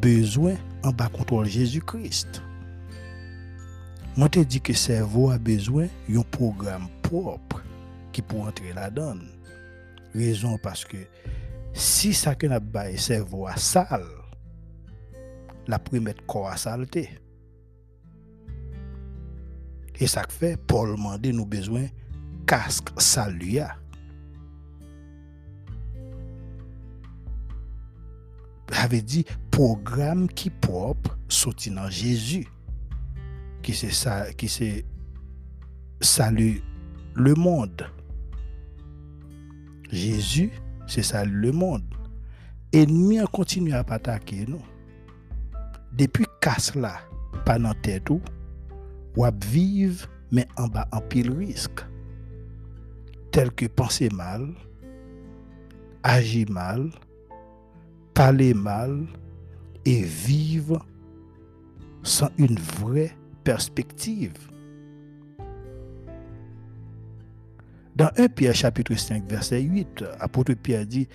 besoin 0.01 0.55
en 0.85 0.93
bas 0.93 1.09
contrôle 1.09 1.47
Jésus-Christ. 1.47 2.43
Moi, 4.17 4.29
te 4.29 4.39
dit 4.39 4.61
que 4.61 4.73
cerveau 4.73 5.31
a 5.31 5.39
besoin 5.39 5.89
d'un 6.09 6.23
programme 6.23 6.87
propre 7.03 7.61
qui 8.13 8.23
peut 8.23 8.37
entrer 8.37 8.73
là-dedans. 8.73 9.17
Raison 10.15 10.57
parce 10.63 10.85
que 10.85 10.97
si 11.73 12.15
ça 12.15 12.37
que 12.37 12.47
n'a 12.47 12.61
pas 12.61 12.97
cerveau 12.97 13.49
à 13.49 13.57
sale, 13.57 14.07
la 15.67 15.81
première 15.81 16.15
corps 16.29 16.51
à 16.51 16.57
saleté. 16.57 17.19
Et 19.99 20.07
ça 20.07 20.23
fait, 20.29 20.57
Paul 20.57 20.93
demande 20.93 21.27
nous 21.27 21.47
besoin 21.47 21.87
casque 22.47 22.91
saluya. 22.97 23.75
Avait 28.73 29.03
dit 29.03 29.25
programme 29.51 30.29
qui 30.29 30.51
propre 30.51 31.17
sorti 31.29 31.71
dans 31.71 31.89
Jésus. 31.91 32.47
Qui 33.63 33.75
c'est 33.75 33.93
ça 33.93 34.33
qui 34.33 34.85
salut 36.01 36.63
le 37.15 37.35
monde. 37.35 37.87
Jésus 39.91 40.51
c'est 40.87 41.03
salut 41.03 41.41
le 41.41 41.53
monde. 41.53 41.85
Ennemi 42.73 43.21
a 43.21 43.27
continué 43.27 43.73
à 43.73 43.85
attaquer 43.89 44.45
nous. 44.47 44.63
Depuis 45.93 46.27
casse 46.41 46.73
pas 47.45 47.59
dans 47.59 47.75
tête 47.75 48.11
ou 48.11 48.21
ou 49.17 49.25
vivre 49.45 50.09
mais 50.33 50.49
en 50.57 50.67
bas 50.67 50.89
en 50.93 51.01
pile 51.01 51.33
risque. 51.33 51.81
Tel 53.31 53.53
que 53.53 53.67
penser 53.67 54.09
mal 54.11 54.55
agir 56.05 56.51
mal 56.51 56.91
parler 58.15 58.55
mal 58.55 59.07
et 59.85 60.03
vivre 60.03 60.87
sans 62.03 62.31
une 62.39 62.59
vraie 62.59 63.17
perspective. 63.43 64.39
Dans 67.97 68.11
1 68.17 68.29
Pierre 68.29 68.55
chapitre 68.55 68.95
5 68.95 69.29
verset 69.29 69.61
8, 69.63 70.05
apôtre 70.21 70.55
Pierre 70.55 70.87
dit, 70.87 71.09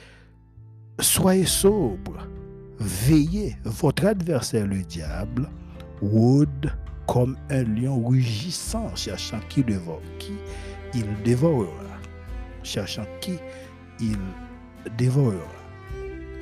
Soyez 0.99 1.45
sobre, 1.45 2.27
veillez, 2.79 3.55
votre 3.63 4.05
adversaire 4.05 4.67
le 4.67 4.83
diable 4.83 5.49
rôde 6.01 6.71
comme 7.07 7.37
un 7.49 7.63
lion 7.63 8.05
rugissant, 8.05 8.93
cherchant 8.95 9.39
qui, 9.49 9.63
dévore, 9.63 10.01
qui 10.19 10.33
il 10.93 11.05
dévorera, 11.23 11.69
cherchant 12.63 13.05
qui 13.21 13.37
il 13.99 14.17
dévorera. 14.97 15.58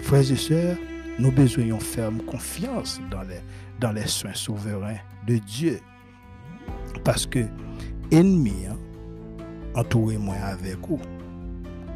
Frères 0.02 0.32
et 0.32 0.36
sœurs, 0.36 0.78
nous 1.20 1.32
besoin 1.32 1.80
ferme 1.80 2.22
confiance 2.22 3.00
dans 3.80 3.92
les, 3.92 4.08
soins 4.08 4.34
souverains 4.34 5.00
de 5.28 5.38
Dieu. 5.38 5.80
Paske 7.04 7.46
enmi 8.12 8.66
an, 8.68 8.80
entoure 9.78 10.18
mwen 10.20 10.42
avek 10.48 10.88
ou, 10.92 10.98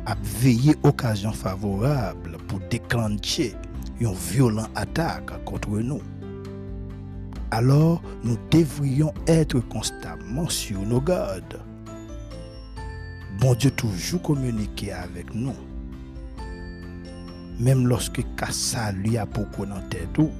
ap 0.09 0.19
veye 0.41 0.75
okasyon 0.87 1.35
favorable 1.35 2.39
pou 2.49 2.61
deklanche 2.71 3.51
yon 4.01 4.15
violent 4.29 4.71
atak 4.79 5.33
kontre 5.49 5.81
nou. 5.83 6.03
Alors, 7.51 7.99
nou 8.23 8.39
devriyon 8.53 9.11
etre 9.31 9.59
konstamman 9.73 10.47
sur 10.53 10.79
nou 10.87 11.03
gade. 11.03 11.59
Bon 13.41 13.57
Diyo 13.57 13.73
toujou 13.81 14.21
komunike 14.23 14.93
avek 14.95 15.33
nou. 15.35 15.70
Mem 17.61 17.85
loske 17.89 18.23
kasa 18.39 18.89
li 19.03 19.17
apoko 19.21 19.67
nan 19.69 19.85
tèdou. 19.93 20.31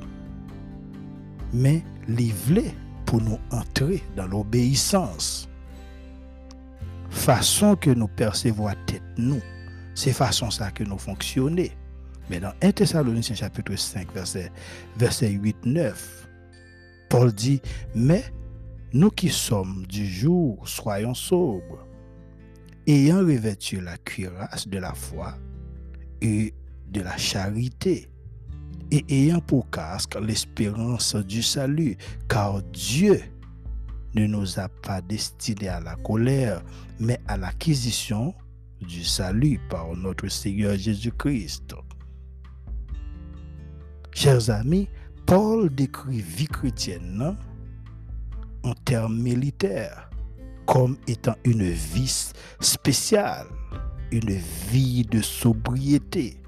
Men 1.53 1.81
li 2.09 2.31
vle 2.47 2.65
pou 3.05 3.21
nou 3.21 3.37
antre 3.53 3.99
dan 4.17 4.31
l'obeysans. 4.31 5.29
Fason 7.11 7.75
ke 7.83 7.93
nou 7.97 8.09
persevo 8.17 8.69
a 8.71 8.75
tèt 8.89 9.19
nou, 9.19 9.41
se 9.99 10.13
fason 10.15 10.49
sa 10.53 10.71
ke 10.73 10.87
nou 10.87 11.01
fonksyonè. 11.01 11.67
Men 12.31 12.45
dan 12.47 12.63
1 12.63 12.77
Thessaloniciens 12.79 13.41
chapitre 13.43 13.75
5 13.75 14.13
verset 14.15 14.49
8-9, 15.01 16.05
Paul 17.11 17.33
dit, 17.35 17.65
men 17.93 18.23
nou 18.95 19.11
ki 19.11 19.27
som 19.35 19.81
du 19.91 20.05
jour, 20.07 20.63
soyon 20.69 21.13
sobre, 21.17 21.81
ayant 22.87 23.25
revêtu 23.27 23.81
la 23.83 23.97
cuirasse 23.97 24.69
de 24.71 24.79
la 24.79 24.93
foi 24.95 25.33
et 26.21 26.53
de 26.91 27.01
la 27.01 27.17
charité, 27.17 28.09
et 28.91 29.05
ayant 29.09 29.39
pour 29.39 29.69
casque 29.69 30.17
l'espérance 30.21 31.15
du 31.15 31.41
salut, 31.41 31.97
car 32.27 32.61
Dieu 32.73 33.21
ne 34.15 34.27
nous 34.27 34.59
a 34.59 34.67
pas 34.67 35.01
destinés 35.01 35.69
à 35.69 35.79
la 35.79 35.95
colère, 35.95 36.61
mais 36.99 37.19
à 37.27 37.37
l'acquisition 37.37 38.33
du 38.81 39.03
salut 39.03 39.59
par 39.69 39.95
notre 39.95 40.27
Seigneur 40.27 40.75
Jésus-Christ. 40.75 41.75
Chers 44.13 44.49
amis, 44.49 44.89
Paul 45.25 45.73
décrit 45.73 46.21
vie 46.21 46.47
chrétienne 46.47 47.37
en 48.63 48.73
termes 48.73 49.17
militaires 49.17 50.09
comme 50.65 50.97
étant 51.07 51.35
une 51.45 51.69
vie 51.69 52.31
spéciale, 52.59 53.47
une 54.11 54.37
vie 54.69 55.03
de 55.03 55.21
sobriété, 55.21 56.40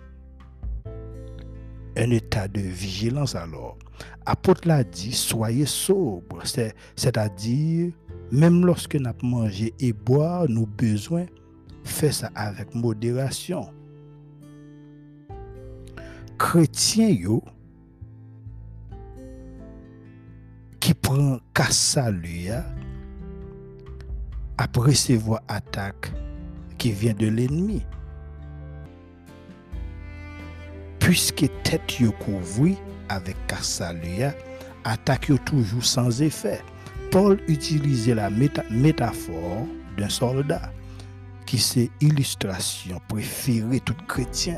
un 1.98 2.10
état 2.12 2.48
de 2.48 2.60
vigilance 2.60 3.36
alors. 3.36 3.78
Apôtre 4.26 4.68
l'a 4.68 4.84
dit, 4.84 5.12
soyez 5.12 5.66
sobre, 5.66 6.42
c'est-à-dire, 6.96 7.92
même 8.32 8.66
lorsque 8.66 8.96
nous 8.96 9.12
mangé 9.22 9.74
et 9.80 9.94
boire, 9.94 10.46
nous 10.50 10.66
besoin, 10.66 11.26
faire 11.84 12.14
ça 12.14 12.32
avec 12.36 12.74
modération. 12.74 13.70
Chrétien, 16.38 17.10
yo, 17.10 17.44
qui 20.80 20.94
prend 20.94 21.40
kassa 21.54 22.12
lui, 22.12 22.48
après 24.58 24.82
recevoir 24.82 25.42
attaque 25.48 26.12
qui 26.78 26.92
vient 26.92 27.14
de 27.14 27.28
l'ennemi. 27.28 27.84
Puisque 31.04 31.50
tête 31.64 32.00
yo 32.00 32.14
couvri 32.14 32.78
avec 33.10 33.36
Kassaluya, 33.48 34.34
attaque 34.86 35.34
toujours 35.44 35.84
sans 35.84 36.22
effet. 36.22 36.62
Paul 37.12 37.42
utilisait 37.50 38.16
la 38.16 38.30
métaphore 38.30 39.68
d'un 39.98 40.08
soldat 40.08 40.72
qui 41.46 41.58
c'est 41.58 41.90
illustration 42.00 43.02
préférée 43.10 43.82
tout 43.82 43.98
chrétien. 44.08 44.56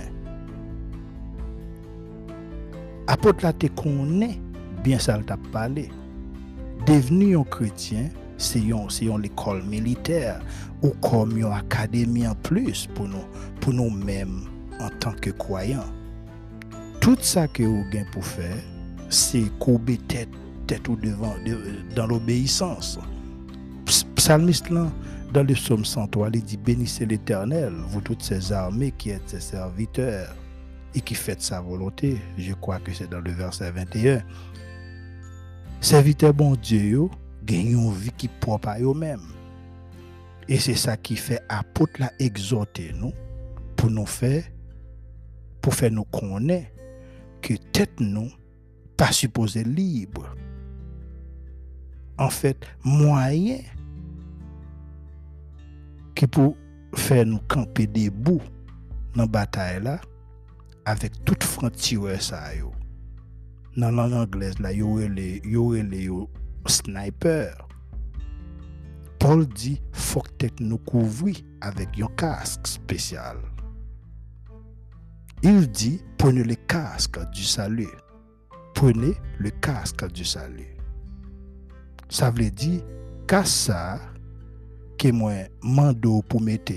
Apôtre 3.07 3.39
la 3.41 3.51
te 3.51 3.65
connaît 3.65 4.39
bien 4.83 4.99
ça 4.99 5.17
t'a 5.25 5.37
parlé. 5.51 5.89
Devenu 6.85 7.35
un 7.39 7.43
chrétien, 7.43 8.09
c'est 8.37 8.61
l'école 9.19 9.63
militaire 9.63 10.41
ou 10.83 10.91
comme 11.01 11.39
une 11.39 11.51
académie 11.51 12.27
en 12.27 12.35
plus 12.35 12.87
pour 12.93 13.07
nous, 13.07 13.25
pour 13.61 13.73
nous-mêmes 13.73 14.41
en 14.79 14.89
tant 14.99 15.13
que 15.13 15.31
croyants. 15.31 15.91
Tout 17.05 17.17
ça 17.21 17.47
que 17.47 17.61
vous 17.61 17.85
avez 17.93 18.03
pour 18.05 18.25
faire, 18.25 18.63
c'est 19.11 19.43
courber 19.59 19.99
tête, 20.07 20.27
tête 20.65 20.89
devant 20.89 21.35
dans 21.95 22.07
l'obéissance. 22.07 22.97
Psalmiste 24.15 24.71
dans 25.31 25.43
le 25.43 25.53
psaume 25.53 25.85
103, 25.85 26.29
il 26.33 26.43
dit 26.43 26.57
Bénissez 26.57 27.05
l'Éternel, 27.05 27.73
vous 27.89 28.01
toutes 28.01 28.23
ces 28.23 28.51
armées 28.51 28.91
qui 28.91 29.11
êtes 29.11 29.29
ses 29.29 29.39
serviteurs 29.39 30.35
et 30.95 31.01
qui 31.01 31.13
faites 31.13 31.43
sa 31.43 31.61
volonté. 31.61 32.17
Je 32.39 32.53
crois 32.53 32.79
que 32.79 32.91
c'est 32.91 33.07
dans 33.07 33.21
le 33.21 33.33
verset 33.33 33.69
21. 33.69 34.23
Serviteurs 35.81 36.33
bon 36.33 36.55
Dieu, 36.55 37.07
gagnent 37.43 37.73
une 37.73 37.93
vie 37.93 38.13
qui 38.17 38.29
propre 38.29 38.69
à 38.69 38.79
eux-mêmes. 38.79 39.29
Et 40.47 40.57
c'est 40.57 40.73
ça 40.73 40.97
qui 40.97 41.17
fait 41.17 41.43
apôtre 41.49 41.99
la 41.99 42.11
exhorter 42.17 42.93
nous 42.99 43.13
pour 43.75 43.91
nous 43.91 44.07
faire 44.07 44.43
pour 45.61 45.75
faire 45.75 45.91
nous 45.91 46.05
connaître 46.05 46.74
que 47.45 47.53
tête 47.53 47.99
nous 47.99 48.31
pas 48.97 49.11
supposé 49.11 49.63
libre. 49.63 50.35
En 52.17 52.31
fait, 52.31 52.57
moyen 52.83 53.59
qui 56.15 56.25
pour 56.25 56.57
faire 56.95 57.25
nous 57.27 57.39
camper 57.47 57.85
debout 57.85 58.41
dans 59.13 59.23
la 59.23 59.27
bataille 59.27 59.83
là 59.83 60.01
avec 60.85 61.23
toute 61.23 61.43
frontière 61.43 62.19
ça 62.19 62.55
yo. 62.55 62.71
Dans 63.77 63.91
la 63.91 64.07
langue 64.07 64.13
anglaise 64.13 64.57
là, 64.57 64.73
yo 64.73 64.97
les 65.07 65.39
yo 65.43 65.73
les 65.73 66.09
sniper. 66.65 67.55
Paul 69.19 69.45
dit 69.45 69.79
faut 69.91 70.23
que 70.39 70.47
nous 70.61 70.79
couvrir 70.79 71.35
avec 71.61 71.89
un 72.01 72.07
casque 72.15 72.65
spécial. 72.65 73.37
Il 75.47 75.69
dit 75.69 76.01
prenez 76.17 76.43
le 76.43 76.55
casque 76.55 77.19
du 77.29 77.43
salut. 77.43 77.87
Prenez 78.73 79.13
le 79.37 79.51
casque 79.51 80.11
du 80.11 80.25
salut. 80.25 80.75
Ça 82.09 82.31
veut 82.31 82.49
dire 82.49 82.81
ça 83.43 83.99
que 84.97 85.11
moi 85.11 85.33
mando 85.61 86.23
pour 86.23 86.41
mettre 86.41 86.73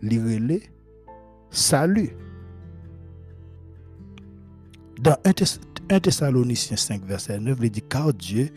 le 0.00 0.60
salut. 1.50 2.10
Dans 5.00 5.16
1 5.24 5.98
Thessaloniciens 5.98 6.76
5, 6.76 7.02
verset 7.02 7.40
9, 7.40 7.58
il 7.60 7.70
dit 7.72 7.82
Car 7.82 8.14
Dieu 8.14 8.50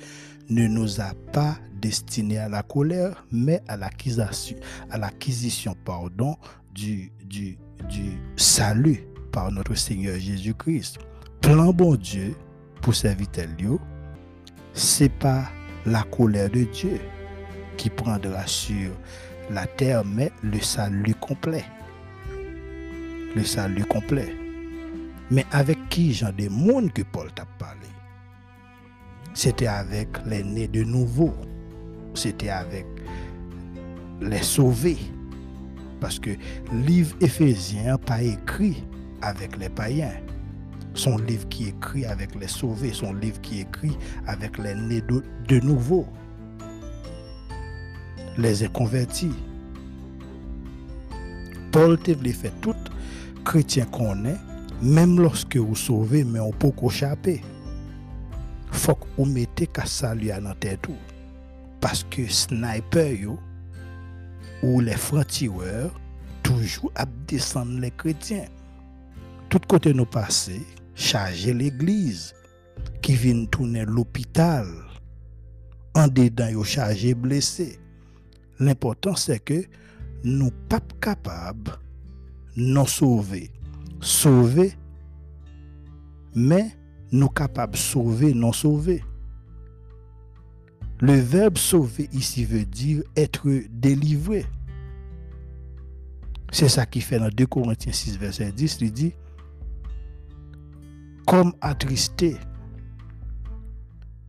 ne 0.48 0.68
nous 0.68 1.02
a 1.02 1.16
pas 1.34 1.58
destinés 1.82 2.38
à 2.38 2.50
la 2.50 2.62
colère, 2.62 3.26
mais 3.32 3.64
à 3.68 3.78
l'acquisition, 3.78 4.58
à 4.92 5.00
l'acquisition 5.00 5.76
pardon, 5.86 6.36
du, 6.74 7.12
du, 7.26 7.58
du 7.90 8.12
salut 8.36 9.04
par 9.32 9.52
notre 9.52 9.76
Seigneur 9.76 10.20
Jésus-Christ. 10.20 11.00
Plan 11.42 11.74
bon 11.74 11.96
Dieu 11.96 12.36
pour 12.82 12.96
serviteur 12.96 13.48
c'est 14.74 15.10
pas 15.10 15.50
la 15.86 16.04
colère 16.04 16.50
de 16.50 16.64
Dieu 16.64 17.00
qui 17.78 17.90
prendra 17.90 18.46
sur 18.48 18.92
la 19.50 19.66
terre, 19.66 20.06
mais 20.06 20.32
le 20.44 20.60
salut 20.60 21.16
complet. 21.16 21.66
Le 23.36 23.44
salut 23.44 23.86
complet. 23.86 24.34
Mais 25.30 25.46
avec 25.52 25.78
qui 25.90 26.14
genre 26.14 26.34
de 26.34 26.48
monde 26.50 26.92
que 26.94 27.02
Paul 27.02 27.32
t'a 27.34 27.46
parlé? 27.58 27.88
C'était 29.34 29.68
avec 29.68 30.10
les 30.26 30.44
nés 30.44 30.68
de 30.68 30.84
nouveau. 30.84 31.34
C'était 32.14 32.50
avec 32.50 32.86
les 34.22 34.44
sauvés. 34.44 34.98
Parce 36.02 36.20
que 36.20 36.32
le 36.74 36.80
livre 36.80 37.16
Éphésiens 37.22 37.98
pas 37.98 38.22
écrit 38.22 38.84
avec 39.22 39.58
les 39.58 39.70
païens. 39.70 40.20
Son 40.94 41.18
livre 41.18 41.48
qui 41.48 41.68
est 41.68 41.70
écrit 41.70 42.06
avec 42.06 42.36
les 42.36 42.50
sauvés, 42.50 42.92
son 42.92 43.14
livre 43.14 43.40
qui 43.40 43.60
est 43.60 43.62
écrit 43.62 43.96
avec 44.28 44.58
les 44.58 44.76
nés 44.76 45.02
de, 45.02 45.60
nouveau, 45.60 46.06
les 48.38 48.64
inconvertis. 48.64 49.32
Paul 51.72 51.98
te 51.98 52.14
faire 52.34 52.52
tout 52.60 52.76
chrétien 53.46 53.86
qu'on 53.86 54.26
est, 54.26 54.40
même 54.82 55.22
lorsque 55.22 55.56
vous 55.56 55.76
sauvez, 55.76 56.26
mais 56.26 56.40
on 56.40 56.52
peut 56.52 56.72
échapper. 56.84 57.42
Faut 58.72 58.96
que 58.96 59.06
vous 59.18 59.26
mettez 59.26 59.68
qu'à 59.68 59.86
saluer 59.86 60.34
dans 60.42 60.56
tête. 60.56 60.88
Parce 61.80 62.04
que 62.04 62.28
sniper 62.28 63.14
yo, 63.14 63.40
ou 64.64 64.80
les 64.80 64.98
francs 64.98 65.44
toujours 66.44 66.92
à 66.96 67.06
descendre 67.28 67.80
les 67.80 67.92
chrétiens. 67.92 68.48
Tout 69.50 69.60
côté 69.68 69.94
nous 69.94 70.06
passer, 70.06 70.62
charger 70.96 71.54
l'église, 71.54 72.34
qui 73.02 73.16
vient 73.16 73.46
tourner 73.46 73.86
l'hôpital, 73.86 74.68
en 75.94 76.08
dedans 76.08 76.50
yo 76.50 76.64
chargé 76.64 77.14
blessé. 77.14 77.80
L'important 78.60 79.16
c'est 79.16 79.40
que 79.40 79.66
nous 80.24 80.52
pas 80.70 80.80
capables 81.02 81.72
non 82.56 82.86
sauver. 82.86 83.52
Sauver 84.00 84.74
mais 86.36 86.78
nous 87.12 87.30
capables 87.30 87.74
de 87.74 87.78
sauver 87.78 88.34
non 88.34 88.54
sauver. 88.54 89.04
Le 91.02 91.14
verbe 91.14 91.58
sauver 91.58 92.08
ici 92.14 92.46
veut 92.46 92.64
dire 92.64 93.02
être 93.16 93.50
délivré. 93.72 94.46
C'est 96.52 96.70
ça 96.70 96.86
qui 96.86 97.02
fait 97.02 97.18
dans 97.18 97.30
2 97.30 97.48
Corinthiens 97.48 97.92
6, 97.92 98.20
verset 98.20 98.52
10, 98.52 98.78
il 98.82 98.92
dit, 98.94 99.14
comme 101.26 101.54
attristé, 101.60 102.36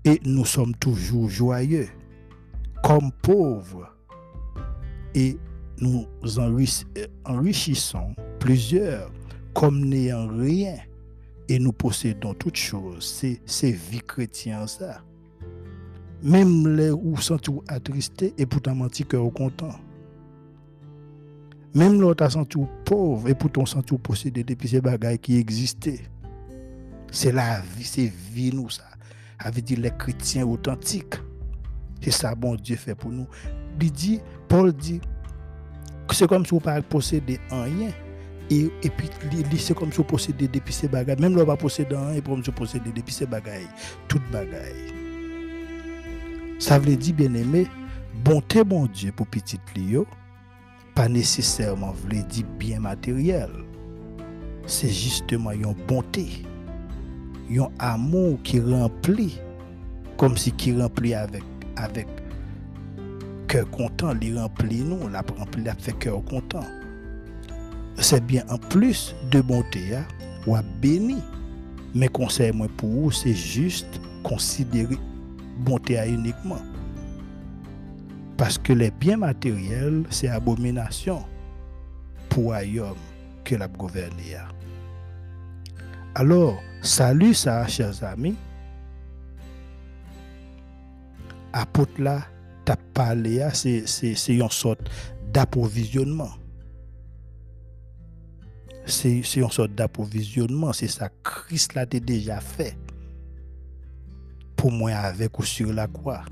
et 0.05 0.19
nous 0.25 0.47
sommes 0.47 0.75
toujours 0.77 1.29
joyeux, 1.29 1.89
comme 2.83 3.13
pauvres, 3.21 3.95
et 5.15 5.37
nous 5.79 6.07
enrichissons 7.27 8.15
plusieurs, 8.39 9.13
comme 9.53 9.85
n'ayant 9.85 10.27
rien, 10.29 10.77
et 11.49 11.59
nous 11.59 11.73
possédons 11.73 12.33
toutes 12.33 12.57
choses. 12.57 13.23
C'est 13.45 13.73
vie 13.73 14.01
chrétienne 14.01 14.67
ça. 14.67 15.03
Même 16.23 16.77
les 16.77 16.91
où 16.91 17.17
sont 17.17 17.39
attristés 17.69 18.33
et 18.39 18.47
pourtant 18.47 18.75
menti 18.75 19.05
cœur 19.05 19.33
content. 19.33 19.75
Même 21.75 22.01
l'autre 22.01 22.29
senti 22.31 22.59
pauvre 22.85 23.29
et 23.29 23.35
pourtant 23.35 23.67
senti 23.67 23.97
posséder 23.97 24.45
depuis 24.45 24.69
ces 24.69 24.81
bagailles 24.81 25.19
qui 25.19 25.39
existaient. 25.39 26.01
C'est 27.11 27.33
la 27.33 27.61
vie, 27.61 27.85
c'est 27.85 28.13
vie 28.33 28.53
nous 28.55 28.71
ça. 28.71 28.85
Avait 29.39 29.63
dit 29.63 29.77
les 29.77 29.91
chrétiens 29.91 30.47
authentiques. 30.47 31.15
C'est 32.01 32.11
ça 32.11 32.35
bon 32.35 32.55
Dieu 32.55 32.77
fait 32.77 32.95
pour 32.95 33.11
nous. 33.11 33.27
Il 33.81 33.91
dit, 33.91 34.21
Paul 34.49 34.73
dit, 34.73 35.01
c'est 36.11 36.29
comme 36.29 36.45
si 36.45 36.51
vous 36.51 36.63
ne 36.65 36.81
posséder 36.81 37.41
rien. 37.51 37.91
Et, 38.51 38.71
et 38.83 38.91
puis, 38.91 39.09
c'est 39.59 39.75
comme 39.75 39.91
si 39.91 39.99
vous 39.99 40.05
possédez 40.05 40.47
depuis 40.47 40.75
ces 40.75 40.89
bagailles. 40.89 41.19
Même 41.19 41.37
là, 41.37 41.45
pas 41.45 41.57
posséder 41.57 41.97
rien, 41.97 42.13
et 42.13 42.23
pour 42.23 42.37
vous 42.37 42.53
posséder 42.53 42.93
depuis 42.95 43.15
ces 43.15 43.27
bagailles. 43.27 43.69
Toutes 44.09 44.29
bagailles. 44.31 45.02
Ça 46.63 46.79
veut 46.79 46.95
dire, 46.95 47.17
bien 47.17 47.35
aimé, 47.35 47.67
bonté, 48.25 48.63
bon 48.63 48.87
Dieu, 48.87 49.11
pour 49.11 49.27
petit 49.27 49.59
Lio, 49.75 50.07
pas 50.95 51.09
nécessairement 51.09 51.91
veut 51.91 52.23
dire 52.23 52.47
bien 52.57 52.79
matériel. 52.79 53.51
C'est 54.69 54.89
justement 54.89 55.51
une 55.51 55.75
bonté, 55.89 56.47
un 57.51 57.67
amour 57.81 58.39
qui 58.45 58.61
remplit, 58.61 59.41
comme 60.17 60.37
si 60.37 60.53
qui 60.53 60.73
remplit 60.81 61.15
avec, 61.15 61.43
avec 61.75 62.07
cœur 63.49 63.69
content, 63.71 64.15
il 64.23 64.39
remplit 64.39 64.83
nous, 64.83 65.09
la 65.09 65.25
remplit 65.37 65.65
la 65.65 65.75
fait 65.75 65.99
cœur 65.99 66.25
content. 66.25 66.65
C'est 67.97 68.25
bien 68.25 68.45
en 68.49 68.59
plus 68.59 69.17
de 69.33 69.41
bonté, 69.41 69.99
ou 70.47 70.55
à 70.55 70.63
béni. 70.81 71.17
Mais 71.93 72.07
conseil 72.07 72.53
moi 72.53 72.69
pour 72.77 72.89
vous, 72.89 73.11
c'est 73.11 73.35
juste 73.35 74.01
considérer 74.23 74.97
bonté 75.63 75.99
uniquement. 76.09 76.61
Parce 78.37 78.59
que 78.59 78.73
les 78.73 78.91
biens 78.91 79.19
matériels, 79.19 80.05
c'est 80.11 80.29
abomination 80.29 81.25
pour 82.29 82.55
un 82.55 82.77
homme 82.79 82.97
que 83.45 83.55
la 83.55 83.69
gouverné. 83.69 84.37
Alors, 86.15 86.61
salut 86.81 87.35
ça, 87.35 87.67
chers 87.67 88.03
amis. 88.05 88.35
Apôtre 91.53 92.01
là, 92.01 92.23
t'as 92.65 92.77
parlé, 92.95 93.47
c'est 93.53 94.29
une 94.29 94.49
sorte 94.51 94.91
d'approvisionnement. 95.33 96.31
C'est 98.87 99.21
une 99.37 99.51
sorte 99.51 99.73
d'approvisionnement. 99.73 100.73
C'est 100.73 100.89
ça, 100.89 101.09
Christ 101.23 101.75
l'a 101.75 101.87
déjà 101.87 102.41
fait. 102.41 102.77
Pour 104.63 104.71
moi, 104.71 104.93
avec 104.93 105.41
ou 105.41 105.43
sur 105.43 105.73
la 105.73 105.89
croix. 105.89 106.23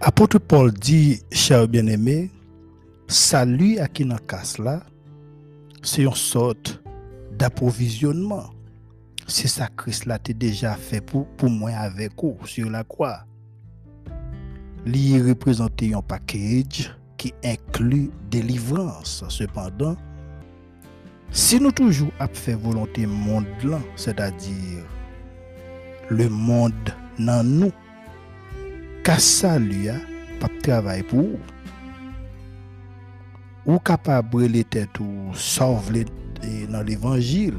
Apôtre 0.00 0.38
Paul 0.38 0.70
dit, 0.70 1.20
cher 1.32 1.66
bien-aimé, 1.66 2.30
salut 3.08 3.78
à 3.80 3.88
qui 3.88 4.04
dans 4.04 4.18
là, 4.60 4.84
c'est 5.82 6.04
une 6.04 6.14
sorte 6.14 6.80
d'approvisionnement. 7.32 8.50
Se 9.28 9.44
sa 9.52 9.66
kris 9.76 10.06
la 10.08 10.16
te 10.24 10.32
deja 10.32 10.72
fe 10.80 11.02
pou, 11.04 11.26
pou 11.36 11.52
mwen 11.52 11.76
avek 11.76 12.22
ou 12.24 12.48
sur 12.48 12.70
la 12.72 12.80
kwa. 12.88 13.26
Li 14.88 15.18
reprezente 15.20 15.90
yon 15.90 16.04
pakej 16.08 16.86
ki 17.20 17.34
inklu 17.44 18.06
delivrans. 18.32 19.18
Sependan, 19.34 19.98
si 21.28 21.60
nou 21.60 21.76
toujou 21.76 22.08
ap 22.24 22.32
fe 22.40 22.56
volante 22.56 23.04
mond 23.04 23.68
lan, 23.68 23.84
se 24.00 24.16
da 24.16 24.30
dir, 24.40 24.80
le 26.08 26.30
mond 26.32 26.94
nan 27.20 27.52
nou, 27.60 27.74
kasa 29.04 29.58
li 29.60 29.90
a 29.92 30.00
pap 30.40 30.56
travay 30.64 31.04
pou 31.12 31.36
ou. 31.36 31.54
Ou 33.68 33.76
kapab 33.84 34.32
rele 34.32 34.62
tet 34.64 34.96
ou 35.04 35.34
sov 35.36 35.90
le 35.92 36.06
eh, 36.40 36.64
nan 36.72 36.80
l'Evangil. 36.88 37.58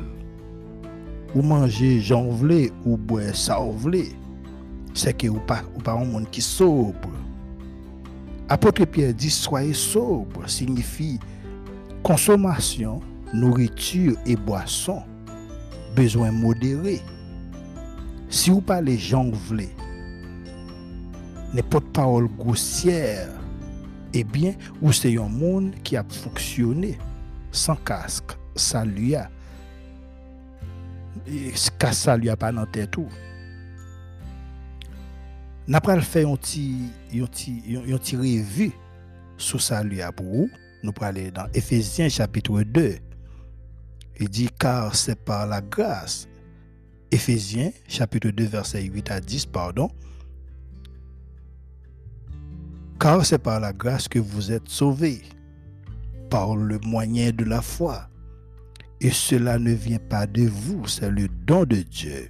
ou 1.35 1.43
manje 1.45 1.99
jan 2.01 2.29
vle, 2.39 2.67
ou 2.85 2.97
bwe 3.09 3.29
sa 3.37 3.59
vle, 3.83 4.07
se 4.97 5.13
ke 5.15 5.29
ou 5.31 5.41
pa, 5.49 5.61
ou 5.75 5.83
pa 5.85 5.95
an 5.97 6.09
moun 6.09 6.27
ki 6.33 6.43
sobre. 6.43 7.13
Apotre 8.49 8.87
Pierre 8.89 9.13
di, 9.13 9.29
soye 9.33 9.75
sobre, 9.77 10.49
signifi 10.49 11.17
konsomasyon, 12.05 13.03
nouritur 13.35 14.17
e 14.25 14.37
boason, 14.47 15.03
bezwen 15.97 16.33
modere. 16.41 16.97
Si 18.29 18.53
ou 18.53 18.61
pa 18.65 18.79
le 18.81 18.95
jan 18.97 19.31
vle, 19.49 19.67
ne 21.53 21.65
pot 21.65 21.85
parol 21.93 22.29
gousyere, 22.37 23.29
ebyen 24.17 24.55
eh 24.55 24.69
ou 24.79 24.93
se 24.95 25.11
yon 25.13 25.29
moun 25.33 25.69
ki 25.85 25.97
ap 26.01 26.09
foksyone, 26.13 26.95
san 27.53 27.77
kask, 27.85 28.33
sa 28.57 28.83
luya, 28.85 29.27
ça 31.91 32.17
lui 32.17 32.29
a 32.29 32.37
pas 32.37 32.51
dans 32.51 32.65
tête 32.65 32.91
tout. 32.91 33.09
N'a 35.67 35.81
pas 35.81 35.99
fait 36.01 36.25
un 36.25 36.35
petit 36.35 36.91
un 37.13 37.25
petit 37.25 38.15
revue 38.15 38.71
sur 39.37 39.61
ça 39.61 39.83
lui 39.83 40.01
a 40.01 40.11
pour 40.11 40.47
nous 40.83 40.91
pour 40.91 41.03
aller 41.03 41.31
dans 41.31 41.47
Ephésiens 41.53 42.09
chapitre 42.09 42.61
2. 42.61 42.97
Il 44.19 44.29
dit 44.29 44.49
car 44.59 44.95
c'est 44.95 45.15
par 45.15 45.47
la 45.47 45.61
grâce. 45.61 46.27
Ephésiens 47.11 47.71
chapitre 47.87 48.29
2 48.29 48.45
verset 48.45 48.83
8 48.83 49.11
à 49.11 49.19
10 49.19 49.45
pardon 49.47 49.89
car 52.99 53.25
c'est 53.25 53.39
par 53.39 53.59
la 53.61 53.71
grâce 53.71 54.07
que 54.09 54.19
vous 54.19 54.51
êtes 54.51 54.67
sauvés, 54.67 55.21
par 56.29 56.55
le 56.55 56.79
moyen 56.79 57.31
de 57.31 57.45
la 57.45 57.61
foi. 57.61 58.09
Et 59.01 59.11
cela 59.11 59.57
ne 59.59 59.71
vient 59.71 59.99
pas 59.99 60.27
de 60.27 60.43
vous, 60.43 60.85
c'est 60.87 61.09
le 61.09 61.27
don 61.27 61.63
de 61.63 61.77
Dieu. 61.77 62.29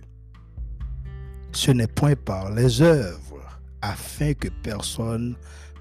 Ce 1.51 1.71
n'est 1.71 1.87
point 1.87 2.15
par 2.15 2.51
les 2.51 2.81
œuvres, 2.81 3.59
afin 3.81 4.33
que 4.33 4.49
personne 4.61 5.35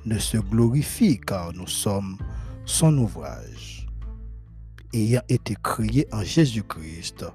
ne 0.07 0.19
se 0.19 0.39
glorifie, 0.39 1.21
car 1.21 1.53
nous 1.53 1.67
sommes 1.67 2.17
son 2.65 2.97
ouvrage, 2.97 3.87
ayant 4.95 5.23
été 5.29 5.57
créés 5.63 6.09
en 6.11 6.23
Jésus-Christ 6.23 7.27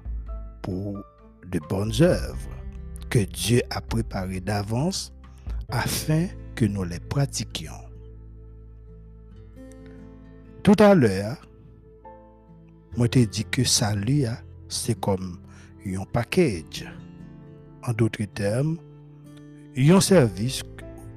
pour 0.62 0.98
de 1.46 1.60
bonnes 1.68 1.92
œuvres 2.00 2.50
que 3.08 3.20
Dieu 3.20 3.62
a 3.70 3.80
préparées 3.80 4.40
d'avance 4.40 5.12
afin 5.68 6.26
que 6.56 6.64
nous 6.64 6.84
les 6.84 7.00
pratiquions. 7.00 7.72
Tout 10.64 10.76
à 10.78 10.94
l'heure, 10.94 11.46
moi 12.96 13.08
t'ai 13.08 13.26
dit 13.26 13.44
que 13.44 13.64
salut, 13.64 14.26
hein, 14.26 14.38
c'est 14.68 14.98
comme 14.98 15.38
un 15.86 16.04
package. 16.12 16.86
En 17.86 17.92
d'autres 17.92 18.24
termes, 18.24 18.78
un 19.76 20.00
service 20.00 20.62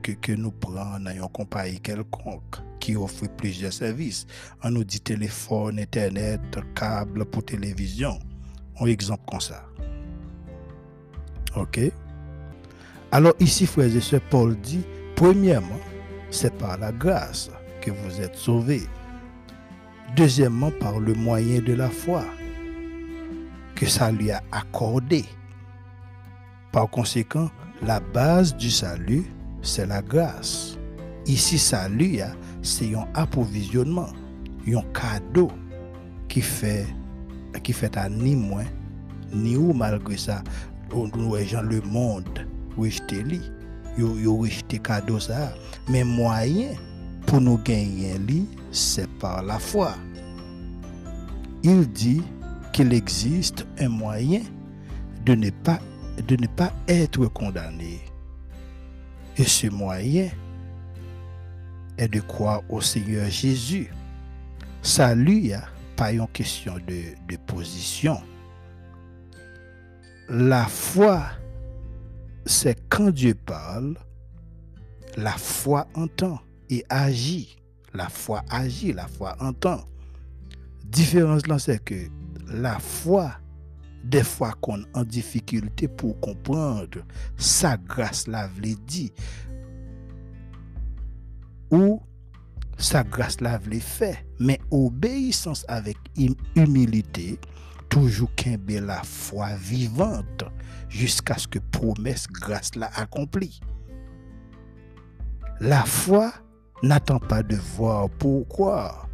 que, 0.02 0.12
que 0.12 0.34
nous 0.34 0.52
prenons 0.52 1.00
dans 1.00 1.12
une 1.12 1.30
compagnie 1.30 1.80
quelconque 1.80 2.58
qui 2.80 2.96
offre 2.96 3.28
plusieurs 3.38 3.72
services. 3.74 4.26
On 4.64 4.72
nous 4.72 4.84
dit 4.84 5.00
téléphone, 5.00 5.80
internet, 5.80 6.42
câble 6.76 7.26
pour 7.26 7.46
télévision. 7.46 8.20
Un 8.80 8.86
exemple 8.88 9.24
comme 9.30 9.42
ça. 9.42 9.64
OK? 11.56 11.80
Alors 13.12 13.34
ici, 13.40 13.66
frères 13.66 13.96
et 13.96 14.02
sœurs, 14.02 14.22
Paul 14.30 14.56
dit, 14.60 14.84
Premièrement, 15.16 15.80
c'est 16.30 16.56
par 16.58 16.78
la 16.78 16.92
grâce 16.92 17.50
que 17.82 17.90
vous 17.90 18.22
êtes 18.22 18.36
sauvés. 18.36 18.84
Deuxièmement, 20.16 20.72
par 20.80 21.00
le 21.00 21.14
moyen 21.14 21.62
de 21.62 21.74
la 21.74 21.90
foi 21.90 22.24
que 23.76 23.86
ça 23.86 24.12
lui 24.12 24.32
a 24.32 24.42
accordé. 24.52 25.26
Par 26.72 26.90
conséquent, 26.90 27.50
la 27.86 28.00
base 28.00 28.56
du 28.56 28.72
salut, 28.72 29.26
c'est 29.62 29.86
la 29.86 30.02
grâce. 30.02 30.78
Ici, 31.28 31.60
salut, 31.60 32.20
c'est 32.62 32.96
un 32.96 33.08
approvisionnement, 33.14 34.10
un 34.68 34.82
cadeau 34.94 35.52
qui 36.28 36.42
fait, 36.42 36.88
qui 37.64 37.74
fait 37.74 37.96
à 37.98 38.10
ni 38.10 38.36
moins, 38.36 38.66
ni 39.32 39.56
ou 39.56 39.74
malgré 39.74 40.18
ça, 40.18 40.42
nous 40.94 41.38
gens 41.46 41.62
le 41.62 41.82
monde 41.82 42.48
li, 42.78 43.42
yo, 43.98 44.18
yo 44.18 44.38
rejeté 44.38 44.80
cadeau 44.80 45.20
ça. 45.20 45.54
Mais 45.90 46.04
moyen 46.04 46.76
pour 47.26 47.42
nous 47.42 47.58
gagner 47.58 48.18
li, 48.20 48.48
c'est 48.72 49.10
par 49.20 49.44
la 49.44 49.60
foi. 49.60 49.94
Il 51.64 51.88
dit 51.92 52.24
qu'il 52.74 52.94
existe 52.94 53.66
un 53.80 53.90
moyen 53.90 54.42
de 55.26 55.36
ne 55.36 55.50
pas, 55.50 55.80
être 56.88 57.26
condamné. 57.28 58.00
Et 59.38 59.44
ce 59.44 59.68
moyen 59.68 60.30
est 61.98 62.08
de 62.08 62.20
croire 62.22 62.62
au 62.70 62.82
Seigneur 62.82 63.30
Jésus. 63.30 63.92
Salut, 64.82 65.52
pas 65.96 66.12
une 66.12 66.28
question 66.28 66.76
de 66.88 67.36
position. 67.48 68.22
La 70.30 70.66
foi, 70.66 71.24
c'est 72.46 72.78
quand 72.90 73.12
Dieu 73.12 73.34
parle, 73.34 73.96
la 75.18 75.32
foi 75.32 75.88
entend 75.96 76.40
et 76.70 76.86
agit. 76.90 77.57
La 77.98 78.10
foi 78.10 78.44
agit, 78.52 78.94
la 78.94 79.08
foi 79.08 79.36
entend. 79.40 79.82
Différence 80.86 81.48
là, 81.48 81.58
c'est 81.58 81.84
que 81.84 81.96
la 82.48 82.78
foi, 82.78 83.32
des 84.04 84.24
fois 84.24 84.54
qu'on 84.62 84.82
est 84.82 84.88
en 84.94 85.04
difficulté 85.04 85.88
pour 85.88 86.20
comprendre 86.20 87.00
sa 87.38 87.76
grâce 87.76 88.28
la 88.28 88.48
dit, 88.86 89.12
ou 91.72 92.00
sa 92.78 93.04
grâce 93.04 93.42
la 93.42 93.58
vle 93.58 93.80
fait, 93.80 94.28
mais 94.40 94.60
obéissance 94.70 95.66
avec 95.68 95.98
humilité, 96.56 97.40
toujours 97.90 98.34
qu'un 98.36 98.58
la 98.68 99.02
foi 99.02 99.56
vivante 99.56 100.44
jusqu'à 100.88 101.40
ce 101.40 101.48
que 101.48 101.58
promesse 101.72 102.28
grâce 102.28 102.76
la 102.76 102.92
accomplie. 102.96 103.60
La 105.60 105.84
foi 105.84 106.32
n'attend 106.84 107.20
pas 107.20 107.44
de 107.44 107.56
voir 107.56 108.10
pourquoi. 108.10 109.08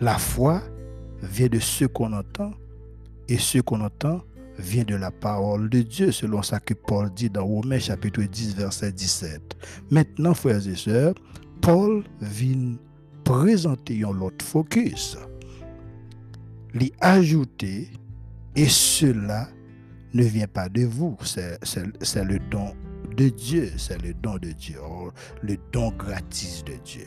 La 0.00 0.18
foi 0.18 0.62
vient 1.22 1.48
de 1.48 1.58
ce 1.58 1.84
qu'on 1.84 2.12
entend 2.12 2.52
et 3.28 3.38
ce 3.38 3.58
qu'on 3.58 3.80
entend 3.80 4.22
vient 4.58 4.84
de 4.84 4.96
la 4.96 5.10
parole 5.10 5.70
de 5.70 5.82
Dieu, 5.82 6.12
selon 6.12 6.42
ça 6.42 6.60
que 6.60 6.74
Paul 6.74 7.10
dit 7.14 7.30
dans 7.30 7.44
Romains 7.44 7.78
chapitre 7.78 8.22
10, 8.22 8.56
verset 8.56 8.92
17. 8.92 9.56
Maintenant, 9.90 10.34
frères 10.34 10.66
et 10.66 10.76
sœurs, 10.76 11.14
Paul 11.60 12.04
vient 12.20 12.76
présenter 13.24 14.04
un 14.04 14.20
autre 14.20 14.44
focus. 14.44 15.16
L'y 16.74 16.92
ajouter, 17.00 17.90
et 18.56 18.68
cela 18.68 19.48
ne 20.12 20.24
vient 20.24 20.48
pas 20.48 20.68
de 20.68 20.84
vous, 20.84 21.16
c'est 21.22 22.24
le 22.24 22.38
don 22.50 22.74
de 23.14 23.28
Dieu, 23.28 23.70
c'est 23.76 24.00
le 24.02 24.14
don 24.14 24.38
de 24.38 24.52
Dieu, 24.52 24.78
le 25.42 25.56
don 25.72 25.90
gratis 25.92 26.64
de 26.64 26.74
Dieu. 26.84 27.06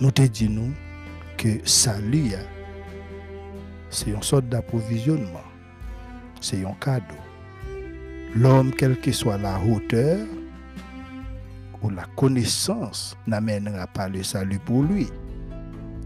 Nous 0.00 0.10
te 0.10 0.22
disons, 0.22 0.72
que 1.36 1.48
salut, 1.64 2.32
c'est 3.90 4.10
une 4.10 4.22
sorte 4.22 4.48
d'approvisionnement. 4.48 5.44
C'est 6.40 6.64
un 6.64 6.74
cadeau. 6.80 7.14
L'homme, 8.34 8.72
quelle 8.72 8.98
que 9.00 9.12
soit 9.12 9.38
la 9.38 9.58
hauteur 9.60 10.26
ou 11.82 11.90
la 11.90 12.04
connaissance, 12.16 13.16
n'amènera 13.26 13.86
pas 13.86 14.08
le 14.08 14.22
salut 14.22 14.58
pour 14.58 14.82
lui. 14.82 15.08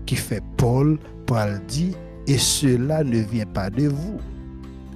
Qui 0.07 0.17
fait 0.17 0.43
Paul, 0.57 0.99
Paul 1.27 1.61
dit, 1.67 1.95
et 2.27 2.39
cela 2.39 3.03
ne 3.03 3.19
vient 3.19 3.47
pas 3.47 3.71
de 3.71 3.89
vous. 3.89 4.21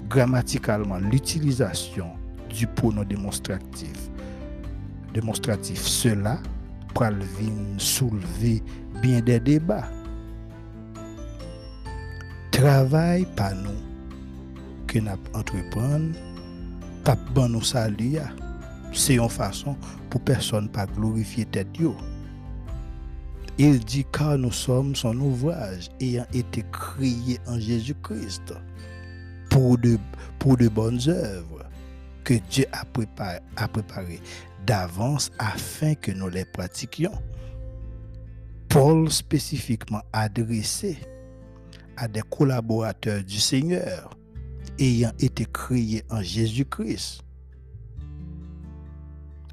Grammaticalement, 0.08 0.98
l'utilisation 0.98 2.10
du 2.54 2.66
pronom 2.66 3.04
démonstratif, 3.04 4.10
démonstratif, 5.12 5.80
cela, 5.80 6.38
Paul 6.94 7.18
vient 7.38 7.78
soulever 7.78 8.62
bien 9.02 9.20
des 9.20 9.40
débats. 9.40 9.88
Travail 12.52 13.26
par 13.34 13.54
nous 13.56 13.80
que 14.86 15.00
nous 15.00 15.10
entreprenons, 15.34 16.12
bon 17.34 17.48
nous 17.48 17.62
saluer. 17.62 18.20
C'est 18.92 19.16
une 19.16 19.28
façon 19.28 19.76
pour 20.08 20.20
personne 20.20 20.68
pas 20.68 20.86
glorifier 20.86 21.46
tête 21.46 21.66
Il 23.58 23.80
dit 23.80 24.06
car 24.12 24.38
nous 24.38 24.52
sommes 24.52 24.94
son 24.94 25.18
ouvrage 25.18 25.90
ayant 26.00 26.26
été 26.32 26.64
créés 26.70 27.40
en 27.48 27.58
Jésus-Christ 27.58 28.54
pour 29.50 29.76
de, 29.78 29.98
pour 30.38 30.56
de 30.56 30.68
bonnes 30.68 31.00
œuvres 31.08 31.64
que 32.24 32.34
Dieu 32.50 32.64
a 32.72 32.84
préparé, 32.86 34.20
d'avance 34.66 35.30
afin 35.38 35.94
que 35.94 36.10
nous 36.10 36.28
les 36.28 36.44
pratiquions. 36.46 37.12
Paul 38.68 39.10
spécifiquement 39.10 40.02
adressé 40.12 40.98
à 41.96 42.08
des 42.08 42.22
collaborateurs 42.22 43.22
du 43.22 43.38
Seigneur 43.38 44.10
ayant 44.78 45.12
été 45.20 45.44
créés 45.44 46.02
en 46.10 46.22
Jésus-Christ. 46.22 47.22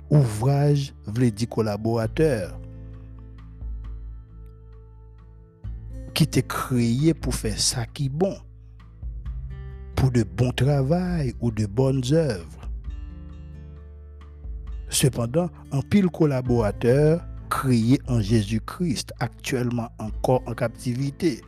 Ouvrage 0.09 0.93
voulait 1.05 1.31
dire 1.31 1.49
collaborateur 1.49 2.59
qui 6.13 6.23
était 6.23 6.41
créé 6.41 7.13
pour 7.13 7.35
faire 7.35 7.59
ça 7.59 7.85
qui 7.85 8.05
est 8.05 8.09
bon, 8.09 8.35
pour 9.95 10.11
de 10.11 10.23
bons 10.23 10.51
travail 10.51 11.33
ou 11.39 11.51
de 11.51 11.65
bonnes 11.65 12.03
œuvres. 12.11 12.60
Cependant, 14.91 15.49
un 15.71 15.81
pile 15.81 16.09
collaborateur 16.09 17.25
créé 17.49 17.99
en 18.07 18.19
Jésus-Christ, 18.19 19.13
actuellement 19.19 19.87
encore 19.99 20.43
en 20.45 20.53
captivité, 20.53 21.41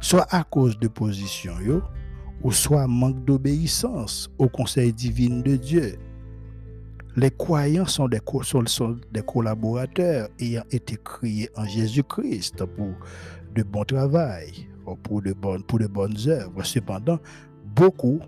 soit 0.00 0.26
à 0.30 0.44
cause 0.44 0.78
de 0.78 0.88
position 0.88 1.54
ou 2.42 2.52
soit 2.52 2.86
manque 2.86 3.24
d'obéissance 3.24 4.30
au 4.38 4.46
conseil 4.46 4.92
divin 4.92 5.40
de 5.40 5.56
Dieu. 5.56 5.96
Les 7.16 7.30
croyants 7.30 7.86
sont 7.86 8.08
des, 8.08 8.20
sont 8.66 8.96
des 9.10 9.22
collaborateurs 9.22 10.28
ayant 10.38 10.64
été 10.70 10.98
créés 11.02 11.48
en 11.56 11.64
Jésus-Christ 11.64 12.64
pour 12.66 12.92
de 13.54 13.62
bons 13.62 13.84
travail, 13.84 14.68
pour 14.84 15.22
pour 15.66 15.78
de 15.78 15.86
bonnes 15.86 16.16
œuvres. 16.26 16.62
Cependant, 16.62 17.18
beaucoup 17.74 18.20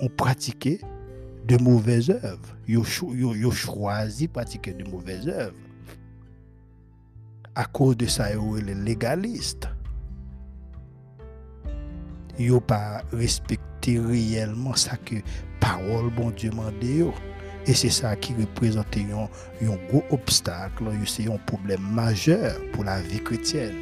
ont 0.00 0.08
pratiqué 0.08 0.80
de 1.56 1.62
mauvaises 1.62 2.10
œuvres. 2.10 2.56
Ils 2.68 2.78
ont 2.78 3.50
choisi 3.50 4.26
de 4.26 4.32
pratiquer 4.32 4.72
de 4.72 4.88
mauvaises 4.88 5.28
œuvres. 5.28 5.56
À 7.54 7.64
cause 7.64 7.96
de 7.96 8.06
ça, 8.06 8.30
ils 8.30 8.36
sont 8.36 8.54
légalistes 8.54 9.68
yo 12.38 12.60
pas 12.60 13.02
respecté 13.12 13.98
réellement 13.98 14.74
ça 14.74 14.96
que 14.96 15.16
parole 15.60 16.10
bon 16.16 16.30
Dieu 16.30 16.50
m'a 16.52 16.70
dit 16.80 17.02
et 17.66 17.74
c'est 17.74 17.90
ça 17.90 18.16
qui 18.16 18.34
représente 18.34 18.96
un, 18.96 19.28
gros 19.88 20.04
obstacle 20.10 20.84
c'est 21.06 21.30
un 21.30 21.36
problème 21.38 21.82
majeur 21.92 22.56
pour 22.72 22.84
la 22.84 23.00
vie 23.02 23.22
chrétienne 23.22 23.74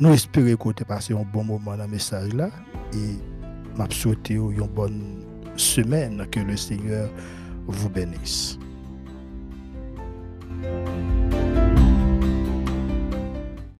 nous 0.00 0.12
espérons 0.12 0.56
que 0.56 0.64
vous 0.64 0.84
passé 0.84 1.14
un 1.14 1.22
bon 1.22 1.44
moment 1.44 1.76
dans 1.76 1.84
le 1.84 1.88
message 1.88 2.32
là 2.34 2.50
et 2.92 3.35
m'a 3.76 3.88
souhaité 3.90 4.34
une 4.34 4.66
bonne 4.66 5.22
semaine 5.56 6.26
que 6.30 6.40
le 6.40 6.56
Seigneur 6.56 7.10
vous 7.66 7.88
bénisse 7.88 8.58